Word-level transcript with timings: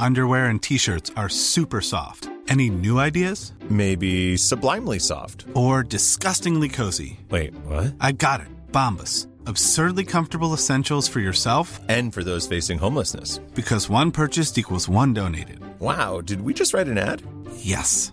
underwear, 0.00 0.46
and 0.46 0.60
t 0.62 0.78
shirts 0.78 1.10
are 1.16 1.28
super 1.28 1.80
soft. 1.80 2.28
Any 2.48 2.70
new 2.70 2.98
ideas? 2.98 3.52
Maybe 3.68 4.36
sublimely 4.36 4.98
soft. 4.98 5.44
Or 5.54 5.82
disgustingly 5.82 6.68
cozy? 6.68 7.20
Wait, 7.30 7.52
what? 7.66 7.94
I 8.00 8.12
got 8.12 8.40
it. 8.40 8.48
Bombas. 8.72 9.26
Absurdly 9.46 10.04
comfortable 10.04 10.52
essentials 10.54 11.08
for 11.08 11.20
yourself 11.20 11.80
And 11.88 12.12
for 12.12 12.22
those 12.24 12.46
facing 12.46 12.78
homelessness. 12.78 13.38
because 13.54 13.88
one 13.90 14.10
purchased 14.10 14.56
equals 14.58 14.88
one 14.88 15.12
donated. 15.14 15.60
Wow, 15.80 16.20
did 16.22 16.40
we 16.40 16.52
just 16.54 16.72
write 16.74 16.88
an 16.88 16.98
ad? 16.98 17.22
Yes. 17.56 18.12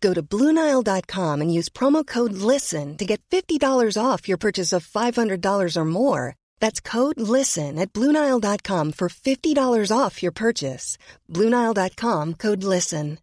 Go 0.00 0.14
to 0.14 0.22
Bluenile.com 0.22 1.42
and 1.42 1.54
use 1.54 1.68
promo 1.68 2.06
code 2.06 2.32
LISTEN 2.32 2.96
to 2.96 3.04
get 3.04 3.20
$50 3.30 3.96
off 3.96 4.28
your 4.28 4.38
purchase 4.38 4.72
of 4.72 4.86
$500 4.86 5.76
or 5.76 5.84
more. 5.84 6.36
That's 6.58 6.80
code 6.80 7.20
LISTEN 7.20 7.78
at 7.78 7.92
Bluenile.com 7.92 8.92
for 8.92 9.08
$50 9.08 9.92
off 9.98 10.22
your 10.22 10.32
purchase. 10.32 10.96
Bluenile.com 11.28 12.34
code 12.34 12.64
LISTEN. 12.64 13.18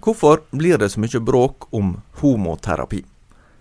Hvorfor 0.00 0.40
blir 0.50 0.78
det 0.78 0.88
så 0.88 1.00
mye 1.00 1.20
bråk 1.20 1.74
om 1.74 1.96
homoterapi? 2.20 3.04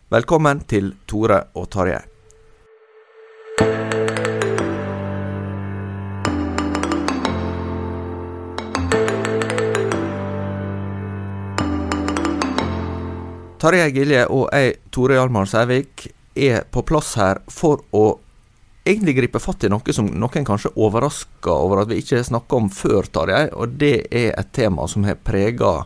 Velkommen 0.09 0.59
til 0.69 0.91
Tore 1.09 1.39
og 1.57 1.69
Tarjei. 1.73 2.03
Tarjei 13.65 13.95
Gilje 13.95 14.27
og 14.29 14.51
jeg, 14.53 14.75
Tore 14.93 15.15
Hjalmar 15.17 15.47
Sævik, 15.49 16.03
er 16.37 16.67
på 16.69 16.83
plass 16.85 17.15
her 17.17 17.39
for 17.49 17.79
å 17.97 18.19
egentlig 18.85 19.15
gripe 19.17 19.41
fatt 19.41 19.65
i 19.65 19.71
noe 19.73 19.95
som 19.95 20.05
noen 20.05 20.45
kanskje 20.45 20.69
overrasker 20.77 21.49
over 21.49 21.81
at 21.81 21.89
vi 21.89 21.97
ikke 22.03 22.21
snakka 22.27 22.59
om 22.59 22.69
før, 22.69 23.09
Tarjei, 23.09 23.47
og 23.57 23.73
det 23.81 24.05
er 24.13 24.37
et 24.37 24.53
tema 24.53 24.85
som 24.85 25.09
har 25.09 25.17
prega 25.17 25.79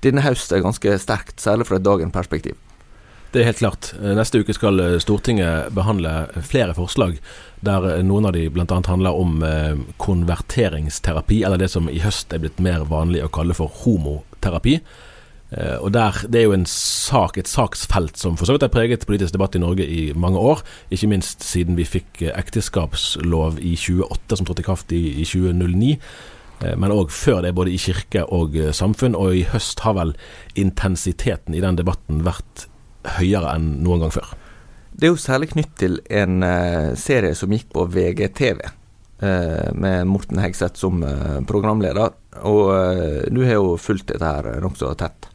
denne 0.00 0.24
høsten 0.24 0.64
ganske 0.64 0.96
sterkt, 1.04 1.36
særlig 1.44 1.68
fra 1.68 1.76
et 1.76 1.84
dagens 1.84 2.16
perspektiv. 2.16 2.56
Det 3.36 3.42
er 3.42 3.50
helt 3.50 3.60
klart. 3.60 3.92
Neste 4.00 4.40
uke 4.40 4.56
skal 4.56 4.80
Stortinget 5.04 5.74
behandle 5.76 6.16
flere 6.40 6.72
forslag, 6.72 7.18
der 7.60 7.98
noen 8.00 8.30
av 8.30 8.38
de 8.38 8.48
bl.a. 8.48 8.80
handler 8.88 9.12
om 9.12 9.42
eh, 9.44 9.74
konverteringsterapi, 10.00 11.44
eller 11.44 11.60
det 11.60 11.74
som 11.76 11.92
i 11.92 12.00
høst 12.00 12.32
er 12.32 12.46
blitt 12.46 12.64
mer 12.64 12.88
vanlig 12.88 13.26
å 13.26 13.34
kalle 13.34 13.52
for 13.58 13.82
homoterapi. 13.84 14.78
Eh, 15.56 15.78
Og 15.80 15.92
der, 15.92 16.12
Det 16.28 16.40
er 16.40 16.44
jo 16.44 16.52
en 16.52 16.66
sak, 16.66 17.38
et 17.38 17.48
saksfelt 17.48 18.16
som 18.18 18.36
for 18.36 18.46
så 18.46 18.52
vidt 18.54 18.62
har 18.62 18.72
preget 18.74 19.06
politisk 19.06 19.32
debatt 19.32 19.54
i 19.54 19.62
Norge 19.62 19.86
i 19.86 20.12
mange 20.12 20.38
år. 20.38 20.62
Ikke 20.90 21.08
minst 21.08 21.42
siden 21.42 21.76
vi 21.76 21.84
fikk 21.84 22.22
eh, 22.22 22.32
ekteskapslov 22.34 23.58
i 23.60 23.76
28, 23.76 24.36
som 24.36 24.46
trådte 24.46 24.64
i 24.64 24.68
kraft 24.68 24.92
i, 24.92 25.20
i 25.22 25.24
2009. 25.24 25.98
Eh, 26.62 26.76
Men 26.76 26.90
òg 26.90 27.10
før 27.10 27.42
det, 27.42 27.54
både 27.54 27.70
i 27.70 27.78
kirke 27.78 28.24
og 28.26 28.56
samfunn. 28.74 29.14
Og 29.14 29.34
i 29.34 29.44
høst 29.44 29.80
har 29.80 29.94
vel 29.94 30.14
intensiteten 30.56 31.54
i 31.54 31.60
den 31.60 31.76
debatten 31.76 32.24
vært 32.24 32.66
høyere 33.18 33.54
enn 33.54 33.82
noen 33.84 34.00
gang 34.00 34.14
før. 34.14 34.34
Det 34.94 35.06
er 35.06 35.12
jo 35.12 35.18
særlig 35.20 35.50
knytt 35.52 35.74
til 35.76 36.00
en 36.08 36.40
serie 36.96 37.34
som 37.34 37.50
gikk 37.50 37.66
på 37.74 37.82
VGTV, 37.90 38.60
med 39.74 40.06
Morten 40.06 40.38
Hegseth 40.38 40.78
som 40.78 41.02
programleder. 41.46 42.14
Og 42.46 42.70
du 43.34 43.42
har 43.42 43.58
jo 43.58 43.76
fulgt 43.76 44.06
dette 44.12 44.24
her 44.24 44.60
nokså 44.62 44.94
tett. 44.96 45.33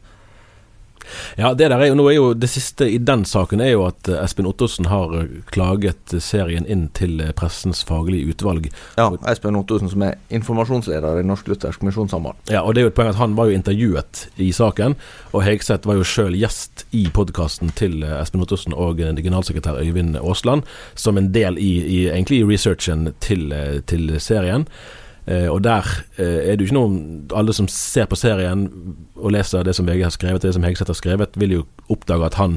Ja, 1.38 1.52
det 1.54 1.70
der 1.70 1.78
er 1.78 1.90
jo, 1.90 1.98
nå 1.98 2.08
er 2.10 2.16
jo 2.16 2.28
det 2.34 2.50
siste 2.52 2.88
i 2.90 2.98
den 2.98 3.24
saken 3.28 3.62
er 3.64 3.74
jo 3.74 3.86
at 3.88 4.08
eh, 4.10 4.20
Espen 4.22 4.48
Ottosen 4.50 4.90
har 4.90 5.14
eh, 5.18 5.40
klaget 5.52 6.14
serien 6.22 6.66
inn 6.66 6.88
til 6.96 7.20
eh, 7.22 7.32
Pressens 7.36 7.82
faglige 7.86 8.34
utvalg. 8.34 8.70
Ja, 8.98 9.10
Espen 9.30 9.58
Ottosen 9.58 9.90
som 9.92 10.04
er 10.06 10.18
informasjonsleder 10.34 11.20
i 11.20 11.26
Norsk 11.26 11.50
Luthersk 11.50 11.84
Misjonssamband. 11.86 12.40
Ja, 12.50 12.64
og 12.64 12.74
det 12.74 12.82
er 12.82 12.88
jo 12.88 12.94
et 12.94 12.98
poeng 12.98 13.12
at 13.12 13.20
Han 13.20 13.36
var 13.38 13.50
jo 13.50 13.58
intervjuet 13.58 14.26
i 14.40 14.50
saken, 14.56 14.96
og 15.32 15.44
Hegseth 15.44 15.88
var 15.88 15.98
jo 15.98 16.06
sjøl 16.06 16.36
gjest 16.38 16.86
i 16.96 17.06
podkasten 17.14 17.72
til 17.78 18.02
eh, 18.04 18.16
Espen 18.20 18.44
Ottosen 18.44 18.76
og 18.76 19.02
eh, 19.02 19.12
generalsekretær 19.20 19.80
Øyvind 19.80 20.18
Aasland, 20.20 20.64
som 20.94 21.18
en 21.18 21.30
del 21.34 21.58
i, 21.58 21.72
i 21.80 22.00
egentlig 22.08 22.40
i 22.40 22.48
researchen 22.48 23.12
til, 23.20 23.50
eh, 23.52 23.80
til 23.86 24.16
serien. 24.20 24.66
Eh, 25.30 25.46
og 25.46 25.62
der 25.62 25.86
eh, 26.18 26.50
er 26.50 26.56
det 26.56 26.64
jo 26.64 26.70
ikke 26.70 26.78
noen 26.78 26.94
Alle 27.36 27.54
som 27.54 27.68
ser 27.70 28.08
på 28.10 28.18
serien 28.18 28.64
og 29.14 29.30
leser 29.34 29.66
det 29.66 29.76
som 29.78 29.86
VG 29.86 30.02
har 30.02 30.14
skrevet, 30.14 30.42
det 30.42 30.54
som 30.56 30.64
Hegseth 30.66 30.90
har 30.90 30.98
skrevet, 30.98 31.36
vil 31.38 31.60
jo 31.60 31.66
oppdage 31.92 32.26
at 32.26 32.38
han 32.40 32.56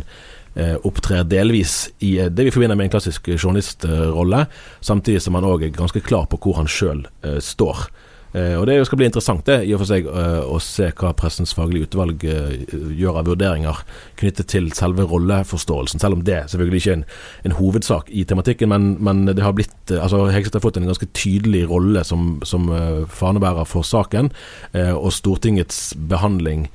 eh, 0.55 0.77
opptrer 0.87 1.27
delvis 1.27 1.91
i 2.01 2.15
det 2.31 2.47
vi 2.47 2.53
forbinder 2.55 2.79
med 2.79 2.87
en 2.87 2.95
klassisk 2.95 3.27
journalistrolle, 3.35 4.45
samtidig 4.81 5.21
som 5.21 5.35
han 5.37 5.45
òg 5.49 5.67
er 5.67 5.75
ganske 5.75 6.01
klar 6.05 6.25
på 6.31 6.39
hvor 6.39 6.57
han 6.61 6.71
sjøl 6.71 7.03
står. 7.43 7.85
Eh, 8.33 8.55
og 8.57 8.65
Det 8.65 8.79
skal 8.87 8.97
bli 8.97 9.05
interessant 9.05 9.45
det, 9.45 9.59
i 9.67 9.73
og 9.75 9.83
for 9.83 9.89
seg 9.91 10.07
eh, 10.09 10.39
å 10.41 10.57
se 10.63 10.87
hva 10.97 11.11
Pressens 11.17 11.53
faglige 11.53 11.85
utvalg 11.85 12.23
eh, 12.25 12.63
gjør 12.97 13.19
av 13.21 13.29
vurderinger 13.29 13.83
knyttet 14.17 14.49
til 14.49 14.71
selve 14.73 15.05
rolleforståelsen, 15.09 16.01
selv 16.01 16.17
om 16.17 16.23
det 16.25 16.39
selvfølgelig 16.49 16.81
ikke 16.81 16.95
er 16.95 16.97
en, 16.97 17.05
en 17.49 17.55
hovedsak 17.59 18.09
i 18.09 18.25
tematikken. 18.29 18.73
Men, 18.73 18.89
men 19.05 19.27
det 19.29 19.45
har 19.45 19.53
blitt, 19.57 19.77
altså 19.93 20.25
Hegseth 20.33 20.57
har 20.57 20.65
fått 20.65 20.81
en 20.81 20.89
ganske 20.89 21.09
tydelig 21.13 21.67
rolle 21.69 22.01
som, 22.07 22.39
som 22.47 22.71
fanebærer 23.11 23.69
for 23.69 23.85
saken, 23.85 24.31
og 24.73 25.11
Stortingets 25.13 25.93
behandling, 26.09 26.67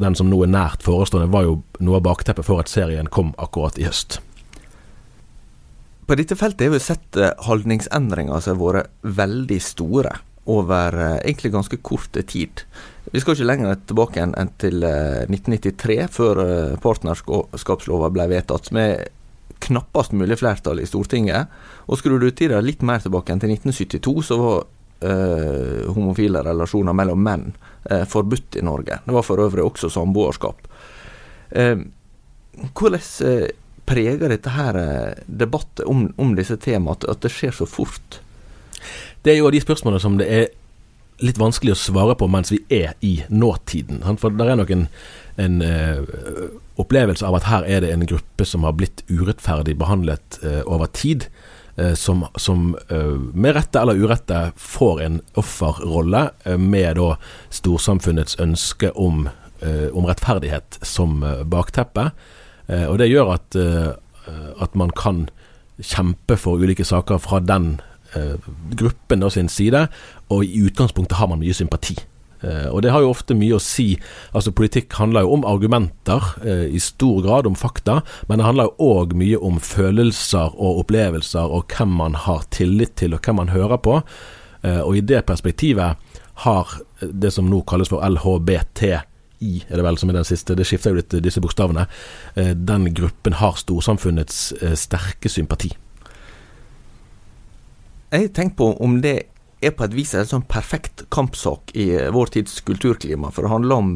den 0.00 0.16
som 0.18 0.30
nå 0.30 0.40
er 0.42 0.50
nært 0.50 0.82
forestående, 0.82 1.30
var 1.30 1.46
jo 1.46 1.58
noe 1.78 2.00
av 2.00 2.06
bakteppet 2.08 2.46
for 2.46 2.62
at 2.62 2.72
serien 2.72 3.10
kom 3.12 3.32
akkurat 3.38 3.78
i 3.78 3.86
høst. 3.86 4.18
På 6.08 6.18
dette 6.18 6.36
feltet 6.36 6.66
har 6.66 6.74
vi 6.74 6.82
sett 6.82 7.20
holdningsendringer 7.46 8.42
som 8.42 8.58
har 8.58 8.80
vært 8.82 9.12
veldig 9.22 9.60
store 9.62 10.18
over 10.50 10.98
eh, 11.00 11.18
egentlig 11.24 11.52
ganske 11.54 11.78
kort 11.82 12.16
tid. 12.26 12.64
Vi 13.12 13.20
skal 13.20 13.36
ikke 13.36 13.48
lenger 13.48 13.80
tilbake 13.88 14.22
enn 14.24 14.52
til 14.60 14.84
eh, 14.84 15.24
1993, 15.28 15.98
før 16.12 16.42
eh, 16.44 16.76
partnerskapslova 16.82 18.10
ble 18.14 18.28
vedtatt, 18.32 18.72
med 18.76 19.06
knappast 19.64 20.12
mulig 20.12 20.38
flertall 20.40 20.80
i 20.82 20.88
Stortinget. 20.88 21.52
Og 21.88 22.00
skrur 22.00 22.20
du 22.20 22.30
tida 22.30 22.60
litt 22.64 22.84
mer 22.84 23.02
tilbake 23.04 23.32
enn 23.32 23.42
til 23.42 23.54
1972, 23.54 24.16
så 24.28 24.40
var 24.40 24.64
eh, 25.04 25.84
homofile 25.94 26.44
relasjoner 26.44 26.96
mellom 26.96 27.22
menn 27.24 27.50
eh, 27.90 28.04
forbudt 28.08 28.58
i 28.60 28.64
Norge. 28.66 29.00
Det 29.04 29.16
var 29.16 29.26
for 29.26 29.42
øvrig 29.44 29.64
også 29.64 29.92
samboerskap. 29.92 30.68
Eh, 31.50 31.76
hvordan 32.74 33.08
eh, 33.28 33.48
preger 33.84 34.28
dette 34.32 34.52
her 34.54 34.80
eh, 34.80 35.24
debatten 35.26 35.88
om, 35.90 36.06
om 36.16 36.36
disse 36.36 36.56
temaene, 36.60 36.96
at, 36.98 37.08
at 37.10 37.24
det 37.24 37.32
skjer 37.34 37.56
så 37.62 37.68
fort? 37.68 38.20
Det 39.22 39.32
er 39.32 39.40
jo 39.40 39.50
de 39.50 39.62
spørsmålene 39.62 40.02
som 40.02 40.18
det 40.20 40.28
er 40.28 40.46
litt 41.22 41.38
vanskelig 41.38 41.76
å 41.76 41.78
svare 41.78 42.16
på 42.18 42.26
mens 42.28 42.50
vi 42.50 42.58
er 42.74 42.96
i 43.06 43.20
nåtiden. 43.30 44.02
For 44.18 44.34
det 44.34 44.48
er 44.50 44.58
nok 44.58 44.72
en, 44.74 44.88
en 45.40 45.60
uh, 45.62 46.00
opplevelse 46.82 47.26
av 47.26 47.38
at 47.38 47.46
her 47.46 47.66
er 47.70 47.84
det 47.84 47.92
en 47.94 48.06
gruppe 48.10 48.46
som 48.48 48.66
har 48.66 48.74
blitt 48.74 49.04
urettferdig 49.06 49.76
behandlet 49.78 50.40
uh, 50.42 50.62
over 50.66 50.90
tid. 50.90 51.28
eh, 51.76 51.94
Som, 51.94 52.26
som 52.36 52.76
med 53.32 53.54
rette 53.54 53.80
eller 53.80 53.98
urette 53.98 54.52
får 54.56 55.00
en 55.02 55.20
offerrolle 55.34 56.30
med 56.58 56.96
da 56.98 57.16
storsamfunnets 57.50 58.38
ønske 58.38 58.92
om, 58.94 59.28
om 59.92 60.06
rettferdighet 60.06 60.78
som 60.82 61.24
bakteppe. 61.50 62.10
Og 62.68 62.98
det 62.98 63.08
gjør 63.10 63.32
at, 63.34 63.56
at 64.62 64.74
man 64.78 64.90
kan 64.94 65.26
kjempe 65.82 66.36
for 66.38 66.62
ulike 66.62 66.84
saker 66.86 67.18
fra 67.18 67.40
den 67.42 67.80
gruppen 68.78 69.24
da 69.24 69.30
sin 69.32 69.48
side, 69.48 69.86
og 70.30 70.44
i 70.44 70.64
utgangspunktet 70.66 71.18
har 71.18 71.30
man 71.30 71.42
mye 71.42 71.56
sympati. 71.56 71.96
Eh, 72.44 72.68
og 72.68 72.82
det 72.82 72.92
har 72.92 73.04
jo 73.04 73.12
ofte 73.12 73.36
mye 73.36 73.56
å 73.56 73.62
si. 73.62 73.94
Altså 74.36 74.52
Politikk 74.56 74.94
handler 74.98 75.24
jo 75.24 75.34
om 75.36 75.46
argumenter, 75.48 76.24
eh, 76.44 76.66
i 76.74 76.80
stor 76.82 77.22
grad 77.24 77.46
om 77.46 77.56
fakta, 77.56 78.02
men 78.28 78.38
det 78.38 78.46
handler 78.46 78.70
jo 78.70 78.90
òg 78.92 79.14
mye 79.14 79.40
om 79.40 79.60
følelser 79.60 80.54
og 80.54 80.84
opplevelser, 80.84 81.44
og 81.50 81.68
hvem 81.68 81.88
man 81.88 82.14
har 82.14 82.44
tillit 82.50 82.96
til, 82.96 83.14
og 83.14 83.20
hvem 83.24 83.36
man 83.36 83.54
hører 83.54 83.78
på. 83.78 84.02
Eh, 84.62 84.80
og 84.80 84.96
i 84.96 85.00
det 85.00 85.26
perspektivet 85.26 85.96
har 86.44 86.80
det 87.00 87.32
som 87.32 87.48
nå 87.48 87.62
kalles 87.62 87.88
for 87.88 88.02
LHBTI, 88.02 89.00
er 89.68 89.76
det 89.76 89.84
vel 89.84 89.98
som 89.98 90.08
er 90.08 90.14
den 90.14 90.24
siste, 90.24 90.54
det 90.56 90.64
skifter 90.64 90.90
jo 90.90 90.96
litt 91.02 91.14
disse 91.20 91.40
bokstavene, 91.40 91.86
den 92.34 92.94
gruppen 92.94 93.34
har 93.34 93.58
storsamfunnets 93.60 94.54
sterke 94.74 95.28
sympati. 95.28 95.74
Jeg 98.14 98.30
tenker 98.34 98.56
på 98.60 98.66
om 98.84 99.00
det 99.02 99.16
er 99.64 99.72
på 99.74 99.86
et 99.88 99.94
vis 99.96 100.12
en 100.14 100.28
sånn 100.28 100.44
perfekt 100.46 101.06
kampsak 101.14 101.72
i 101.74 101.88
vår 102.14 102.30
tids 102.36 102.60
kulturklima. 102.66 103.32
For 103.34 103.46
det 103.46 103.50
handler 103.50 103.80
om 103.80 103.94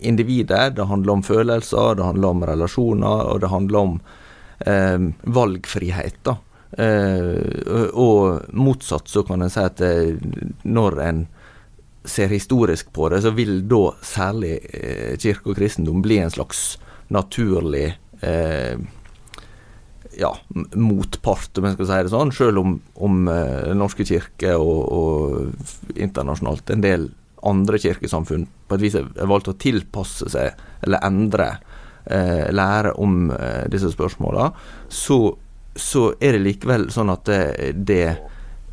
individer, 0.00 0.72
det 0.74 0.88
handler 0.90 1.18
om 1.18 1.22
følelser, 1.22 1.94
det 1.94 2.06
handler 2.08 2.34
om 2.34 2.44
relasjoner, 2.50 3.26
og 3.30 3.42
det 3.44 3.50
handler 3.52 3.78
om 3.80 3.98
eh, 4.66 5.06
valgfrihet. 5.38 6.18
da. 6.26 6.36
Eh, 6.82 7.90
og 7.94 8.50
motsatt 8.52 9.10
så 9.10 9.22
kan 9.28 9.42
en 9.44 9.52
si 9.52 9.62
at 9.62 9.82
eh, 9.84 10.16
når 10.64 11.00
en 11.06 11.26
ser 12.04 12.32
historisk 12.32 12.90
på 12.96 13.10
det, 13.12 13.22
så 13.22 13.34
vil 13.36 13.60
da 13.68 13.90
særlig 14.02 14.56
eh, 14.72 15.18
kirke 15.20 15.52
og 15.52 15.60
kristendom 15.60 16.02
bli 16.02 16.18
en 16.24 16.32
slags 16.32 16.78
naturlig 17.12 17.92
eh, 18.24 18.80
ja, 20.20 20.30
motpart, 20.76 21.56
om 21.58 21.68
jeg 21.68 21.78
skal 21.78 21.88
si 21.88 21.98
det 22.04 22.12
sånn, 22.12 22.32
selv 22.34 22.60
om, 22.62 22.76
om 23.00 23.22
uh, 23.30 23.70
Den 23.70 23.80
norske 23.80 24.06
kirke 24.08 24.54
og, 24.58 24.80
og, 24.92 25.96
internasjonalt 25.96 26.72
en 26.74 26.84
del 26.84 27.08
andre 27.46 27.80
kirkesamfunn 27.80 28.44
på 28.68 28.76
et 28.76 28.82
vis 28.84 28.98
har 28.98 29.30
valgt 29.30 29.48
å 29.48 29.56
tilpasse 29.56 30.28
seg 30.28 30.58
eller 30.84 31.00
endre, 31.06 31.46
eh, 32.04 32.50
lære 32.52 32.92
om 33.00 33.30
eh, 33.32 33.64
disse 33.72 33.88
spørsmåla, 33.94 34.50
så, 34.92 35.16
så, 35.72 36.02
er 36.20 36.36
det 36.36 36.42
likevel 36.44 36.84
sånn 36.92 37.14
at 37.14 37.24
det, 37.30 37.70
det 37.88 38.18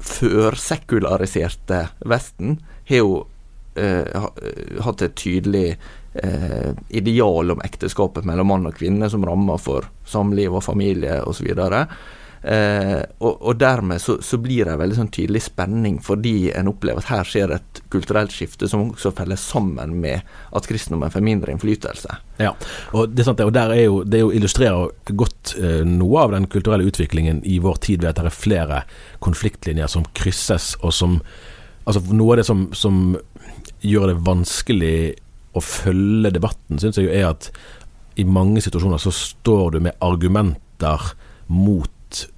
førsekulariserte 0.03 1.79
Vesten 2.11 2.59
har 2.91 2.99
jo 2.99 3.15
hatt 3.77 5.03
et 5.05 5.13
tydelig 5.21 5.77
eh, 6.23 6.71
ideal 6.89 7.55
om 7.55 7.63
ekteskapet 7.65 8.27
mellom 8.27 8.51
mann 8.53 8.69
og 8.69 8.77
kvinne 8.77 9.09
som 9.09 9.25
rammer 9.25 9.61
for 9.61 9.89
samliv 10.07 10.57
og 10.57 10.65
familie 10.65 11.19
osv. 11.27 11.51
Eh, 12.41 13.01
og, 13.17 13.41
og 13.41 13.55
dermed 13.59 14.01
så, 14.01 14.17
så, 14.21 14.37
blir 14.37 14.65
det 14.65 14.75
en 14.75 14.79
veldig 14.79 14.97
sånn 14.99 15.09
tydelig 15.13 15.41
spenning, 15.47 15.97
fordi 16.03 16.51
en 16.55 16.69
opplever 16.69 17.01
at 17.01 17.09
her 17.09 17.27
skjer 17.27 17.53
et 17.57 17.81
kulturelt 17.91 18.31
skifte 18.31 18.69
som 18.69 18.85
også 18.91 19.11
feller 19.17 19.39
sammen 19.41 19.97
med 20.03 20.21
at 20.55 20.69
kristendommen 20.69 21.11
får 21.11 21.25
mindre 21.25 21.55
innflytelse. 21.55 22.19
Ja, 22.39 22.53
og 22.93 23.11
det, 23.11 23.23
er 23.23 23.29
sant, 23.31 23.43
og 23.43 23.53
der 23.57 23.73
er 23.73 23.83
jo, 23.87 23.99
det 24.05 24.21
jo 24.21 24.31
illustrerer 24.35 24.93
godt 25.17 25.55
eh, 25.57 25.83
noe 25.87 26.23
av 26.23 26.37
den 26.37 26.47
kulturelle 26.51 26.87
utviklingen 26.87 27.41
i 27.43 27.57
vår 27.63 27.81
tid 27.89 28.05
ved 28.05 28.13
at 28.13 28.21
det 28.21 28.31
er 28.31 28.39
flere 28.39 28.81
konfliktlinjer 29.23 29.91
som 29.91 30.07
krysses, 30.17 30.75
og 30.81 30.95
som 30.95 31.21
Altså 31.87 32.01
noe 32.11 32.33
av 32.33 32.41
det 32.41 32.43
som, 32.43 32.65
som 32.75 32.95
gjør 33.79 34.09
det 34.09 34.15
vanskelig 34.27 34.95
å 35.57 35.65
følge 35.65 36.33
debatten, 36.35 36.79
syns 36.81 36.99
jeg 36.99 37.09
jo 37.09 37.15
er 37.15 37.31
at 37.31 37.51
i 38.17 38.25
mange 38.25 38.63
situasjoner 38.65 39.01
så 39.01 39.13
står 39.13 39.75
du 39.75 39.79
med 39.85 39.97
argumenter 40.01 41.11
mot 41.53 41.91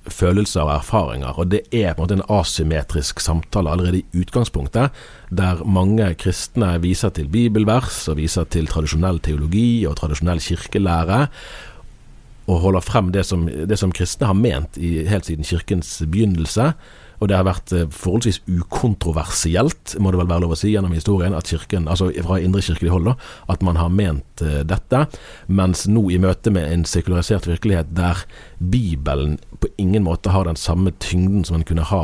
følelser 0.09 0.65
og 0.65 0.73
erfaringer, 0.79 1.37
og 1.37 1.51
det 1.51 1.61
er 1.69 1.93
på 1.93 2.01
en 2.01 2.05
måte 2.07 2.15
en 2.17 2.39
asymmetrisk 2.39 3.21
samtale 3.21 3.69
allerede 3.71 4.01
i 4.01 4.21
utgangspunktet, 4.23 4.95
der 5.29 5.61
mange 5.65 6.07
kristne 6.19 6.73
viser 6.81 7.13
til 7.13 7.29
bibelvers 7.31 8.01
og 8.09 8.17
viser 8.17 8.49
til 8.49 8.69
tradisjonell 8.69 9.21
teologi 9.23 9.85
og 9.85 9.99
tradisjonell 9.99 10.41
kirkelære, 10.41 11.19
og 12.49 12.63
holder 12.63 12.81
frem 12.81 13.11
det 13.13 13.27
som, 13.29 13.45
det 13.45 13.77
som 13.77 13.93
kristne 13.93 14.31
har 14.31 14.37
ment 14.37 14.79
i, 14.81 15.03
helt 15.05 15.29
siden 15.29 15.45
kirkens 15.45 15.99
begynnelse, 16.01 16.71
og 17.19 17.29
det 17.29 17.37
har 17.37 17.47
vært 17.47 17.73
eh, 17.75 17.87
forholdsvis 17.91 18.41
ukontroversielt, 18.47 19.95
må 19.99 20.11
det 20.11 20.21
vel 20.21 20.31
være 20.31 20.45
lov 20.45 20.55
å 20.55 20.59
si, 20.59 20.71
gjennom 20.73 20.95
historien, 20.95 21.35
at 21.35 21.51
kirken, 21.51 21.87
altså 21.91 22.09
fra 22.25 22.39
indrekirkelig 22.43 22.93
hold, 22.93 23.11
da, 23.11 23.15
at 23.51 23.63
man 23.65 23.79
har 23.79 23.91
ment 23.93 24.43
uh, 24.43 24.61
dette. 24.67 25.05
Mens 25.51 25.85
nå 25.91 26.05
i 26.13 26.19
møte 26.21 26.53
med 26.53 26.69
en 26.71 26.85
sekularisert 26.87 27.47
virkelighet 27.49 27.91
der 27.97 28.23
Bibelen 28.59 29.37
på 29.59 29.71
ingen 29.81 30.05
måte 30.07 30.31
har 30.31 30.47
den 30.47 30.59
samme 30.59 30.93
tyngden 31.03 31.43
som 31.47 31.59
den 31.59 31.67
kunne 31.67 31.87
ha 31.89 32.03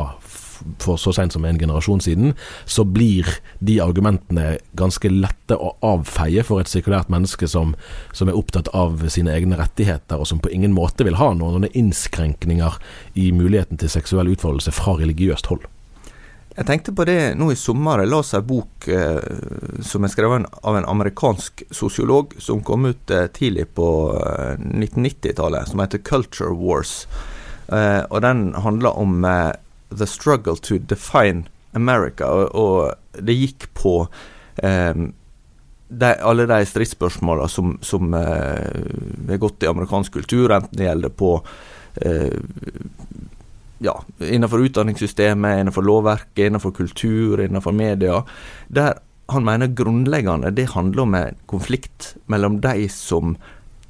for 0.82 1.00
så 1.00 1.12
seint 1.14 1.34
som 1.34 1.44
en 1.44 1.58
generasjon 1.58 2.02
siden, 2.04 2.34
så 2.64 2.84
blir 2.84 3.28
de 3.58 3.78
argumentene 3.84 4.56
ganske 4.78 5.10
lette 5.10 5.56
å 5.56 5.74
avfeie 5.86 6.44
for 6.46 6.62
et 6.62 6.70
sirkulært 6.70 7.12
menneske 7.12 7.48
som, 7.50 7.74
som, 8.12 8.28
er 8.28 8.38
opptatt 8.38 8.70
av 8.76 9.06
sine 9.12 9.34
egne 9.34 9.58
rettigheter, 9.60 10.20
og 10.20 10.28
som 10.28 10.42
på 10.42 10.52
ingen 10.52 10.74
måte 10.76 11.06
vil 11.06 11.20
ha 11.20 11.32
noen 11.36 11.68
innskrenkninger 11.72 12.78
i 13.14 13.30
muligheten 13.32 13.80
til 13.80 13.92
seksuell 13.92 14.32
utfoldelse 14.34 14.74
fra 14.74 14.98
religiøst 15.00 15.52
hold. 15.52 15.66
Jeg 16.56 16.64
tenkte 16.70 16.92
på 16.96 17.04
det 17.04 17.34
nå 17.36 17.50
i 17.52 17.58
sommer. 17.60 18.00
Jeg 18.00 18.08
leste 18.08 18.38
en 18.40 18.46
bok 18.48 18.86
eh, 18.88 19.18
som 19.84 20.06
er 20.06 20.12
skrevet 20.12 20.46
av 20.64 20.78
en 20.78 20.86
amerikansk 20.88 21.66
sosiolog, 21.68 22.32
som 22.40 22.62
kom 22.64 22.88
ut 22.88 23.12
eh, 23.12 23.26
tidlig 23.28 23.66
på 23.76 23.88
eh, 24.16 24.54
1990-tallet, 24.56 25.68
som 25.68 25.82
heter 25.84 26.00
'Culture 26.00 26.56
Wars'. 26.56 27.04
Eh, 27.68 28.02
og 28.08 28.22
Den 28.22 28.54
handler 28.54 28.96
om 28.96 29.24
eh, 29.24 29.52
The 29.90 30.06
Struggle 30.06 30.56
to 30.56 30.78
Define 30.78 31.46
America, 31.76 32.28
og, 32.32 32.54
og 32.54 33.22
det 33.22 33.36
gikk 33.36 33.68
på 33.76 33.94
eh, 34.64 35.06
de, 35.88 36.10
alle 36.24 36.46
de 36.48 36.60
stridsspørsmåla 36.66 37.48
som, 37.48 37.76
som 37.84 38.14
eh, 38.16 39.30
er 39.30 39.42
gått 39.42 39.62
i 39.62 39.70
amerikansk 39.70 40.16
kultur, 40.18 40.54
enten 40.56 40.78
det 40.78 40.88
gjelder 40.88 41.12
på 41.14 41.32
eh, 42.02 42.38
ja, 43.84 43.94
innenfor 44.24 44.64
utdanningssystemet, 44.66 45.60
innenfor 45.60 45.84
lovverket, 45.86 46.46
innenfor 46.48 46.72
kultur, 46.76 47.40
innenfor 47.44 47.76
media. 47.76 48.22
Der 48.68 48.98
han 49.28 49.44
mener 49.44 49.66
grunnleggende 49.74 50.52
det 50.54 50.70
handler 50.70 51.02
om 51.02 51.14
en 51.18 51.38
konflikt 51.50 52.14
mellom 52.30 52.60
de 52.62 52.86
som 52.92 53.34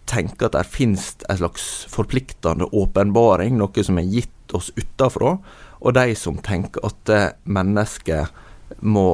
tenker 0.08 0.48
at 0.48 0.56
det 0.56 0.68
finnes 0.70 1.10
en 1.28 1.40
slags 1.40 1.66
forpliktende 1.92 2.68
åpenbaring, 2.72 3.58
noe 3.58 3.84
som 3.84 3.98
er 4.00 4.08
gitt 4.08 4.54
oss 4.56 4.70
utafra, 4.78 5.36
og 5.80 5.96
de 5.96 6.16
som 6.18 6.38
tenker 6.44 6.84
at 6.86 7.12
eh, 7.12 7.30
mennesket 7.44 8.44
må 8.80 9.08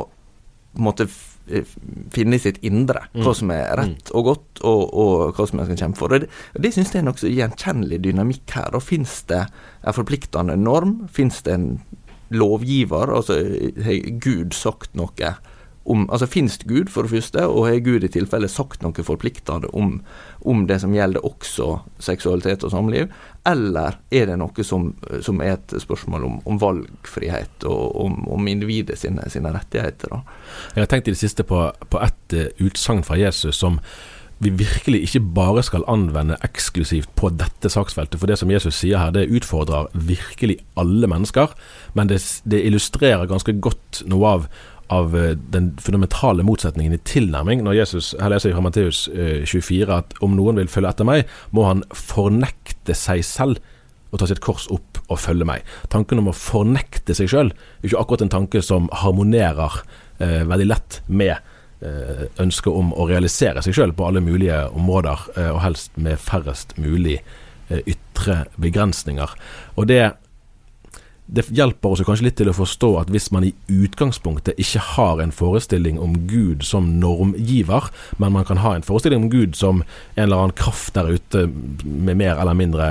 måtte 0.81 1.07
eh, 1.53 1.69
finne 2.15 2.39
i 2.39 2.43
sitt 2.43 2.61
indre 2.65 3.05
hva 3.13 3.33
mm. 3.33 3.39
som 3.39 3.53
er 3.55 3.67
rett 3.79 4.09
mm. 4.09 4.15
og 4.17 4.29
godt, 4.31 4.63
og, 4.69 4.83
og 4.89 5.37
hva 5.37 5.49
som 5.49 5.61
en 5.61 5.69
skal 5.69 5.81
kjempe 5.85 6.01
for. 6.01 6.15
Og 6.15 6.25
Det, 6.25 6.31
og 6.57 6.65
det 6.65 6.73
synes 6.75 6.93
jeg 6.95 7.03
er 7.03 7.09
nokså 7.09 7.33
gjenkjennelig 7.33 8.01
dynamikk 8.07 8.57
her. 8.57 8.71
og 8.73 8.85
Fins 8.87 9.21
det 9.31 9.45
en 9.45 9.97
forpliktende 9.97 10.57
norm? 10.61 11.03
Fins 11.13 11.43
det 11.47 11.57
en 11.59 11.69
lovgiver? 12.33 13.13
Altså 13.13 13.43
har 13.85 14.13
Gud 14.25 14.57
sagt 14.57 14.95
noe 14.99 15.35
om 15.85 16.05
Altså 16.11 16.27
finnes 16.31 16.59
Gud, 16.59 16.91
for 16.91 17.03
det 17.03 17.11
første, 17.11 17.47
og 17.47 17.67
har 17.67 17.81
Gud 17.83 18.05
i 18.07 18.11
tilfelle 18.13 18.49
sagt 18.51 18.85
noe 18.85 19.05
forpliktende 19.07 19.71
om, 19.75 19.97
om, 20.47 20.65
det 20.69 20.79
som 20.83 20.95
gjelder 20.95 21.25
også 21.27 21.69
seksualitet 22.03 22.65
og 22.67 22.71
samliv, 22.75 23.11
eller 23.49 23.99
er 24.15 24.31
det 24.31 24.39
noe 24.39 24.67
som, 24.67 24.93
som 25.25 25.43
er 25.43 25.57
et 25.57 25.77
spørsmål 25.83 26.27
om, 26.29 26.41
om 26.47 26.63
valgfrihet 26.63 27.67
og 27.67 27.99
om, 28.05 28.19
om 28.31 28.49
individet 28.49 29.01
sine, 29.01 29.27
sine, 29.33 29.51
rettigheter? 29.55 30.15
Da? 30.15 30.23
Jeg 30.77 30.85
har 30.85 30.91
tenkt 30.93 31.11
i 31.11 31.17
det 31.17 31.23
siste 31.23 31.47
på, 31.47 31.65
på 31.91 32.03
et 32.03 32.39
uh, 32.39 32.67
utsagn 32.67 33.03
fra 33.07 33.19
Jesus 33.19 33.59
som 33.59 33.81
vi 34.43 34.51
virkelig 34.51 35.05
ikke 35.07 35.21
bare 35.37 35.63
skal 35.63 35.85
anvende 35.91 36.35
eksklusivt 36.43 37.13
på 37.15 37.31
dette 37.39 37.71
saksfeltet. 37.71 38.19
For 38.19 38.27
det 38.27 38.41
som 38.41 38.51
Jesus 38.51 38.75
sier 38.75 38.99
her, 38.99 39.13
det 39.15 39.31
utfordrer 39.31 39.87
virkelig 39.95 40.59
alle 40.79 41.07
mennesker. 41.07 41.53
Men 41.95 42.11
det, 42.11 42.19
det 42.43 42.65
illustrerer 42.67 43.31
ganske 43.31 43.55
godt 43.63 44.03
noe 44.11 44.33
av 44.35 44.49
av 44.93 45.17
eh, 45.17 45.35
den 45.55 45.73
fundamentale 45.81 46.45
motsetningen 46.47 46.97
i 46.97 47.03
tilnærming. 47.09 47.65
Når 47.65 47.79
Jesus, 47.81 48.13
her 48.21 48.33
leser 48.33 48.51
jeg 48.51 48.59
fra 48.59 48.65
Matteus 48.67 49.05
24 49.09 49.83
eh, 49.87 49.95
at 49.97 50.17
om 50.25 50.37
noen 50.39 50.61
vil 50.61 50.71
følge 50.73 50.93
etter 50.93 51.09
meg, 51.09 51.31
må 51.57 51.67
han 51.69 51.85
fornekte 51.97 52.97
seg 52.99 53.25
selv 53.27 53.63
og 54.13 54.21
ta 54.21 54.29
sitt 54.29 54.43
kors 54.45 54.69
opp 54.73 55.01
og 55.09 55.21
følge 55.21 55.47
meg. 55.49 55.65
Tanken 55.93 56.21
om 56.21 56.31
å 56.31 56.37
fornekte 56.37 57.17
seg 57.17 57.31
sjøl 57.33 57.53
er 57.53 57.89
ikke 57.89 58.03
akkurat 58.03 58.27
en 58.27 58.35
tanke 58.35 58.63
som 58.65 58.91
harmonerer 59.03 59.81
eh, 60.21 60.43
veldig 60.49 60.69
lett 60.69 61.01
med 61.09 61.35
eh, 61.35 62.27
ønsket 62.43 62.73
om 62.73 62.93
å 62.93 63.09
realisere 63.11 63.65
seg 63.65 63.77
sjøl 63.77 63.95
på 63.97 64.09
alle 64.09 64.23
mulige 64.25 64.65
områder, 64.71 65.29
eh, 65.37 65.51
og 65.53 65.63
helst 65.65 65.97
med 65.97 66.21
færrest 66.21 66.77
mulig 66.81 67.19
eh, 67.21 67.81
ytre 67.81 68.45
begrensninger. 68.61 69.33
Og 69.77 69.89
det 69.91 70.03
det 71.33 71.47
hjelper 71.57 71.95
også 71.95 72.05
kanskje 72.05 72.27
litt 72.27 72.37
til 72.37 72.51
å 72.51 72.57
forstå 72.57 72.91
at 73.01 73.11
hvis 73.13 73.31
man 73.33 73.47
i 73.49 73.55
utgangspunktet 73.73 74.59
ikke 74.61 74.83
har 74.93 75.23
en 75.23 75.33
forestilling 75.33 76.01
om 76.03 76.19
Gud 76.29 76.65
som 76.67 76.91
normgiver, 77.01 77.89
men 78.21 78.35
man 78.35 78.45
kan 78.49 78.61
ha 78.61 78.75
en 78.77 78.85
forestilling 78.85 79.25
om 79.25 79.33
Gud 79.33 79.57
som 79.57 79.81
en 79.81 80.27
eller 80.27 80.43
annen 80.43 80.59
kraft 80.59 80.93
der 80.99 81.09
ute 81.09 81.47
med 81.85 82.21
mer 82.21 82.37
eller 82.37 82.59
mindre 82.59 82.89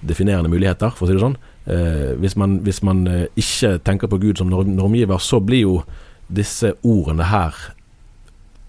definerende 0.00 0.50
muligheter, 0.50 0.94
for 0.96 1.04
å 1.04 1.10
si 1.10 1.18
det 1.18 1.22
sånn, 1.22 1.36
eh, 1.68 2.14
hvis 2.22 2.36
man, 2.40 2.56
hvis 2.64 2.80
man 2.86 3.04
eh, 3.10 3.28
ikke 3.38 3.76
tenker 3.84 4.10
på 4.10 4.20
Gud 4.22 4.40
som 4.40 4.50
norm 4.50 4.72
normgiver, 4.78 5.20
så 5.20 5.40
blir 5.44 5.66
jo 5.66 5.76
disse 6.32 6.72
ordene 6.80 7.28
her 7.28 7.58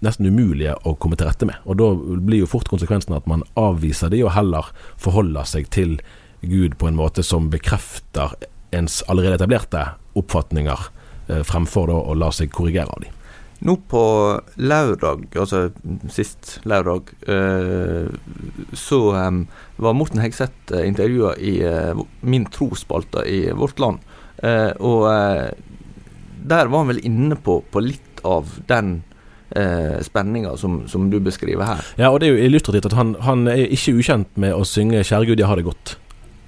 nesten 0.04 0.28
umulige 0.28 0.74
å 0.84 0.92
komme 1.00 1.16
til 1.16 1.30
rette 1.30 1.48
med. 1.48 1.56
Og 1.64 1.80
da 1.80 1.88
blir 1.96 2.42
jo 2.42 2.50
fort 2.50 2.68
konsekvensen 2.68 3.16
at 3.16 3.24
man 3.30 3.46
avviser 3.56 4.12
de, 4.12 4.20
og 4.26 4.34
heller 4.36 4.68
forholder 5.00 5.48
seg 5.48 5.72
til 5.72 5.96
Gud 6.48 6.78
på 6.78 6.88
en 6.88 6.98
måte 6.98 7.24
som 7.26 7.50
bekrefter 7.52 8.34
ens 8.74 9.02
allerede 9.08 9.38
etablerte 9.38 9.82
oppfatninger, 10.18 10.88
eh, 11.28 11.42
fremfor 11.46 11.90
da 11.90 11.98
å 12.00 12.16
la 12.18 12.30
seg 12.34 12.52
korrigere 12.54 12.94
av 12.94 13.04
dem. 13.04 13.20
Nå 13.64 13.76
på 13.88 14.02
lørdag, 14.60 15.28
altså 15.40 15.70
sist 16.12 16.58
lørdag, 16.68 17.14
eh, 17.30 18.10
så 18.76 19.00
var 19.14 19.96
Morten 19.96 20.20
Hegseth 20.20 20.74
eh, 20.74 20.84
intervjua 20.88 21.36
i 21.38 21.54
Min 22.20 22.46
trospalte 22.52 23.24
i 23.24 23.46
Vårt 23.52 23.80
Land. 23.80 24.02
Og 24.84 25.06
der 26.44 26.68
var 26.68 26.82
han 26.82 26.90
vel 26.92 27.00
inne 27.06 27.36
på, 27.40 27.62
på 27.72 27.80
litt 27.80 28.20
av 28.24 28.50
den 28.68 28.98
eh, 29.56 30.00
spenninga 30.04 30.56
som, 30.56 30.88
som, 30.88 31.10
du 31.10 31.20
beskriver 31.20 31.64
her. 31.64 31.84
Ja, 31.96 32.10
og 32.10 32.20
det 32.20 32.28
er 32.28 32.36
jo 32.36 32.48
illustrativt 32.48 32.90
at 32.90 32.96
han, 32.98 33.14
han 33.24 33.46
er 33.50 33.66
ikke 33.66 33.96
ukjent 33.98 34.40
med 34.40 34.56
å 34.56 34.64
synge 34.68 35.04
'Kjære 35.04 35.30
Gud, 35.30 35.40
jeg 35.40 35.48
har 35.48 35.60
det 35.60 35.68
godt'. 35.68 35.96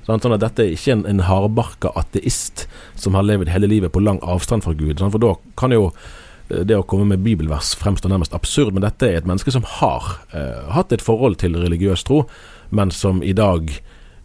Sånn, 0.07 0.37
at 0.37 0.43
dette 0.45 0.63
er 0.63 0.75
ikke 0.77 0.95
en, 0.95 1.07
en 1.11 1.25
hardbarka 1.27 1.91
ateist 1.99 2.67
som 2.95 3.17
har 3.19 3.27
levd 3.27 3.51
hele 3.51 3.71
livet 3.71 3.95
på 3.95 4.03
lang 4.05 4.21
avstand 4.23 4.63
fra 4.63 4.75
Gud. 4.79 5.01
Sånn, 5.01 5.11
for 5.15 5.23
da 5.23 5.33
kan 5.59 5.75
jo 5.75 5.89
eh, 5.91 6.63
det 6.63 6.79
å 6.79 6.87
komme 6.87 7.09
med 7.11 7.25
bibelvers 7.27 7.75
fremstår 7.81 8.13
nærmest 8.15 8.37
absurd, 8.37 8.75
men 8.77 8.87
dette 8.87 9.09
er 9.09 9.19
et 9.19 9.27
menneske 9.27 9.55
som 9.55 9.67
har 9.81 10.15
eh, 10.31 10.63
hatt 10.77 10.95
et 10.95 11.03
forhold 11.03 11.41
til 11.43 11.59
religiøs 11.59 12.07
tro, 12.07 12.23
men 12.71 12.95
som 12.95 13.19
i 13.27 13.35
dag 13.35 13.73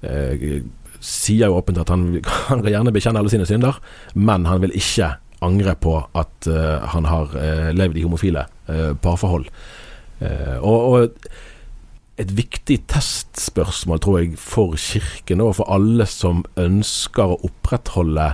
eh, 0.06 0.62
sier 1.02 1.50
jo 1.50 1.58
åpent 1.58 1.82
at 1.82 1.90
han, 1.90 2.08
han 2.52 2.62
kan 2.62 2.74
gjerne 2.76 2.94
bekjenne 2.94 3.24
alle 3.24 3.34
sine 3.34 3.50
synder, 3.50 3.82
men 4.14 4.46
han 4.50 4.62
vil 4.62 4.78
ikke 4.78 5.16
angre 5.42 5.74
på 5.82 5.96
at 6.14 6.48
eh, 6.50 6.90
han 6.94 7.08
har 7.10 7.32
uh, 7.34 7.70
levd 7.74 7.98
i 7.98 8.04
homofile 8.06 8.46
uh, 8.70 8.92
parforhold. 9.02 9.48
Og, 10.22 10.82
og, 10.94 11.32
et 12.22 12.32
viktig 12.38 12.78
testspørsmål, 12.92 14.00
tror 14.02 14.20
jeg, 14.22 14.38
for 14.40 14.78
Kirken 14.80 15.42
og 15.42 15.56
for 15.58 15.74
alle 15.74 16.06
som 16.10 16.44
ønsker 16.60 17.34
å 17.34 17.40
opprettholde 17.48 18.32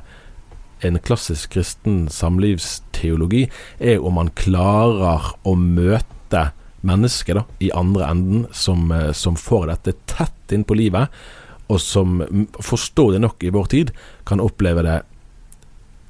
en 0.85 0.99
klassisk 1.01 1.55
kristen 1.55 2.05
samlivsteologi, 2.13 3.47
er 3.79 4.03
om 4.03 4.19
man 4.19 4.33
klarer 4.37 5.31
å 5.47 5.55
møte 5.57 6.49
mennesket 6.87 7.39
da, 7.39 7.45
i 7.63 7.71
andre 7.75 8.11
enden 8.11 8.45
som, 8.53 8.91
som 9.17 9.39
får 9.39 9.71
dette 9.71 9.97
tett 10.09 10.53
inn 10.53 10.67
på 10.67 10.77
livet, 10.77 11.09
og 11.67 11.81
som, 11.83 12.21
forståelig 12.63 13.23
nok 13.23 13.43
i 13.43 13.53
vår 13.55 13.71
tid, 13.73 13.93
kan 14.27 14.43
oppleve 14.43 14.85
det 14.85 15.01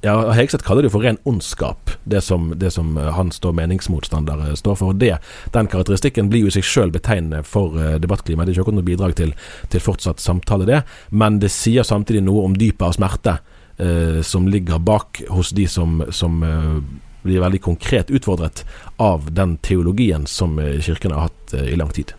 ja, 0.00 0.30
Hegseth 0.30 0.64
kaller 0.64 0.82
det 0.82 0.92
jo 0.92 0.94
for 0.94 1.02
ren 1.02 1.18
ondskap, 1.26 1.90
det 2.04 2.20
som, 2.22 2.52
det 2.56 2.70
som 2.70 2.96
eh, 2.96 3.10
hans 3.16 3.40
da 3.42 3.50
meningsmotstander 3.52 4.44
eh, 4.46 4.54
står 4.54 4.76
for. 4.78 4.92
det, 4.94 5.16
Den 5.52 5.66
karakteristikken 5.66 6.28
blir 6.30 6.46
jo 6.46 6.52
i 6.52 6.54
seg 6.54 6.66
sjøl 6.66 6.92
betegnende 6.94 7.42
for 7.42 7.74
uh, 7.74 7.96
debattklimaet. 7.98 8.46
Det 8.46 8.54
er 8.54 8.62
ikke 8.62 8.76
noe 8.76 8.86
bidrag 8.86 9.16
til, 9.18 9.34
til, 9.72 9.82
fortsatt 9.82 10.22
samtale, 10.22 10.68
det. 10.68 10.84
Men 11.10 11.40
det 11.42 11.50
sier 11.50 11.82
samtidig 11.82 12.22
noe 12.22 12.44
om 12.46 12.54
dypet 12.54 12.86
av 12.86 12.94
smerte 12.94 13.34
uh, 13.42 14.20
som 14.22 14.46
ligger 14.46 14.78
bak 14.78 15.22
hos 15.34 15.50
de 15.50 15.66
som, 15.66 16.04
som 16.14 16.38
uh, 16.46 16.78
blir 17.26 17.42
veldig 17.42 17.60
konkret 17.66 18.12
utfordret 18.14 18.62
av 19.02 19.26
den 19.34 19.56
teologien 19.66 20.26
som 20.30 20.54
kirken 20.78 21.12
har 21.12 21.26
hatt 21.26 21.54
i 21.58 21.74
lang 21.76 21.90
tid. 21.90 22.14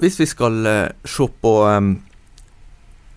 Hvis 0.00 0.20
vi 0.20 0.28
skal 0.28 0.60
se 1.08 1.26
på 1.40 1.54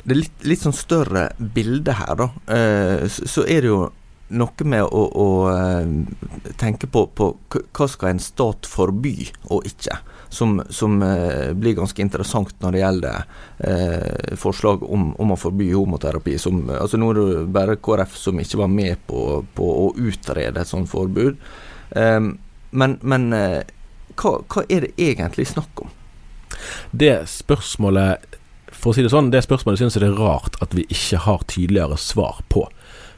det 0.03 0.17
litt, 0.17 0.45
litt 0.47 0.63
sånn 0.63 0.75
større 0.75 1.29
bilde 1.37 1.95
her, 1.95 2.15
da. 2.19 2.29
Eh, 2.51 3.05
så, 3.07 3.45
er 3.47 3.63
det 3.63 3.69
jo 3.71 3.83
noe 4.33 4.65
med 4.65 4.83
å, 4.83 5.01
å 5.23 5.27
uh, 5.51 6.49
tenke 6.57 6.87
på, 6.89 7.05
på, 7.13 7.27
hva 7.47 7.87
skal 7.91 8.13
en 8.13 8.23
stat 8.23 8.65
forby 8.67 9.29
og 9.53 9.67
ikke. 9.69 9.99
Som, 10.33 10.57
som 10.73 10.95
uh, 11.05 11.51
blir 11.53 11.75
ganske 11.77 12.01
interessant 12.01 12.55
når 12.63 12.73
det 12.73 12.81
gjelder 12.81 13.27
eh, 13.69 14.33
forslag 14.41 14.81
om, 14.87 15.11
om, 15.21 15.35
å 15.35 15.37
forby 15.37 15.67
homoterapi. 15.75 16.39
Som, 16.41 16.63
altså 16.73 16.97
Nå 16.97 17.11
er 17.13 17.19
det 17.19 17.43
bare 17.53 17.77
KrF 17.77 18.17
som 18.17 18.41
ikke 18.41 18.63
var 18.63 18.73
med 18.73 19.03
på, 19.05 19.43
på 19.53 19.69
å 19.83 19.91
utrede 19.93 20.63
et 20.63 20.71
sånt 20.71 20.89
forbud. 20.89 21.37
men, 21.93 22.95
men 23.05 23.27
hva, 23.29 24.31
hva 24.49 24.63
er 24.65 24.87
det 24.87 24.95
egentlig 24.97 25.45
snakk 25.51 25.85
om? 25.85 25.93
Det 26.89 27.27
spørsmålet 27.29 28.32
for 28.83 28.91
å 28.91 28.97
si 28.97 29.05
det 29.05 29.13
sånn, 29.13 29.31
det 29.31 29.45
spørsmålet 29.45 29.79
synes 29.79 29.95
jeg 29.95 30.03
det 30.03 30.11
er 30.11 30.19
rart 30.19 30.57
at 30.63 30.75
vi 30.75 30.83
ikke 30.91 31.21
har 31.23 31.45
tydeligere 31.47 31.95
svar 32.01 32.43
på. 32.51 32.65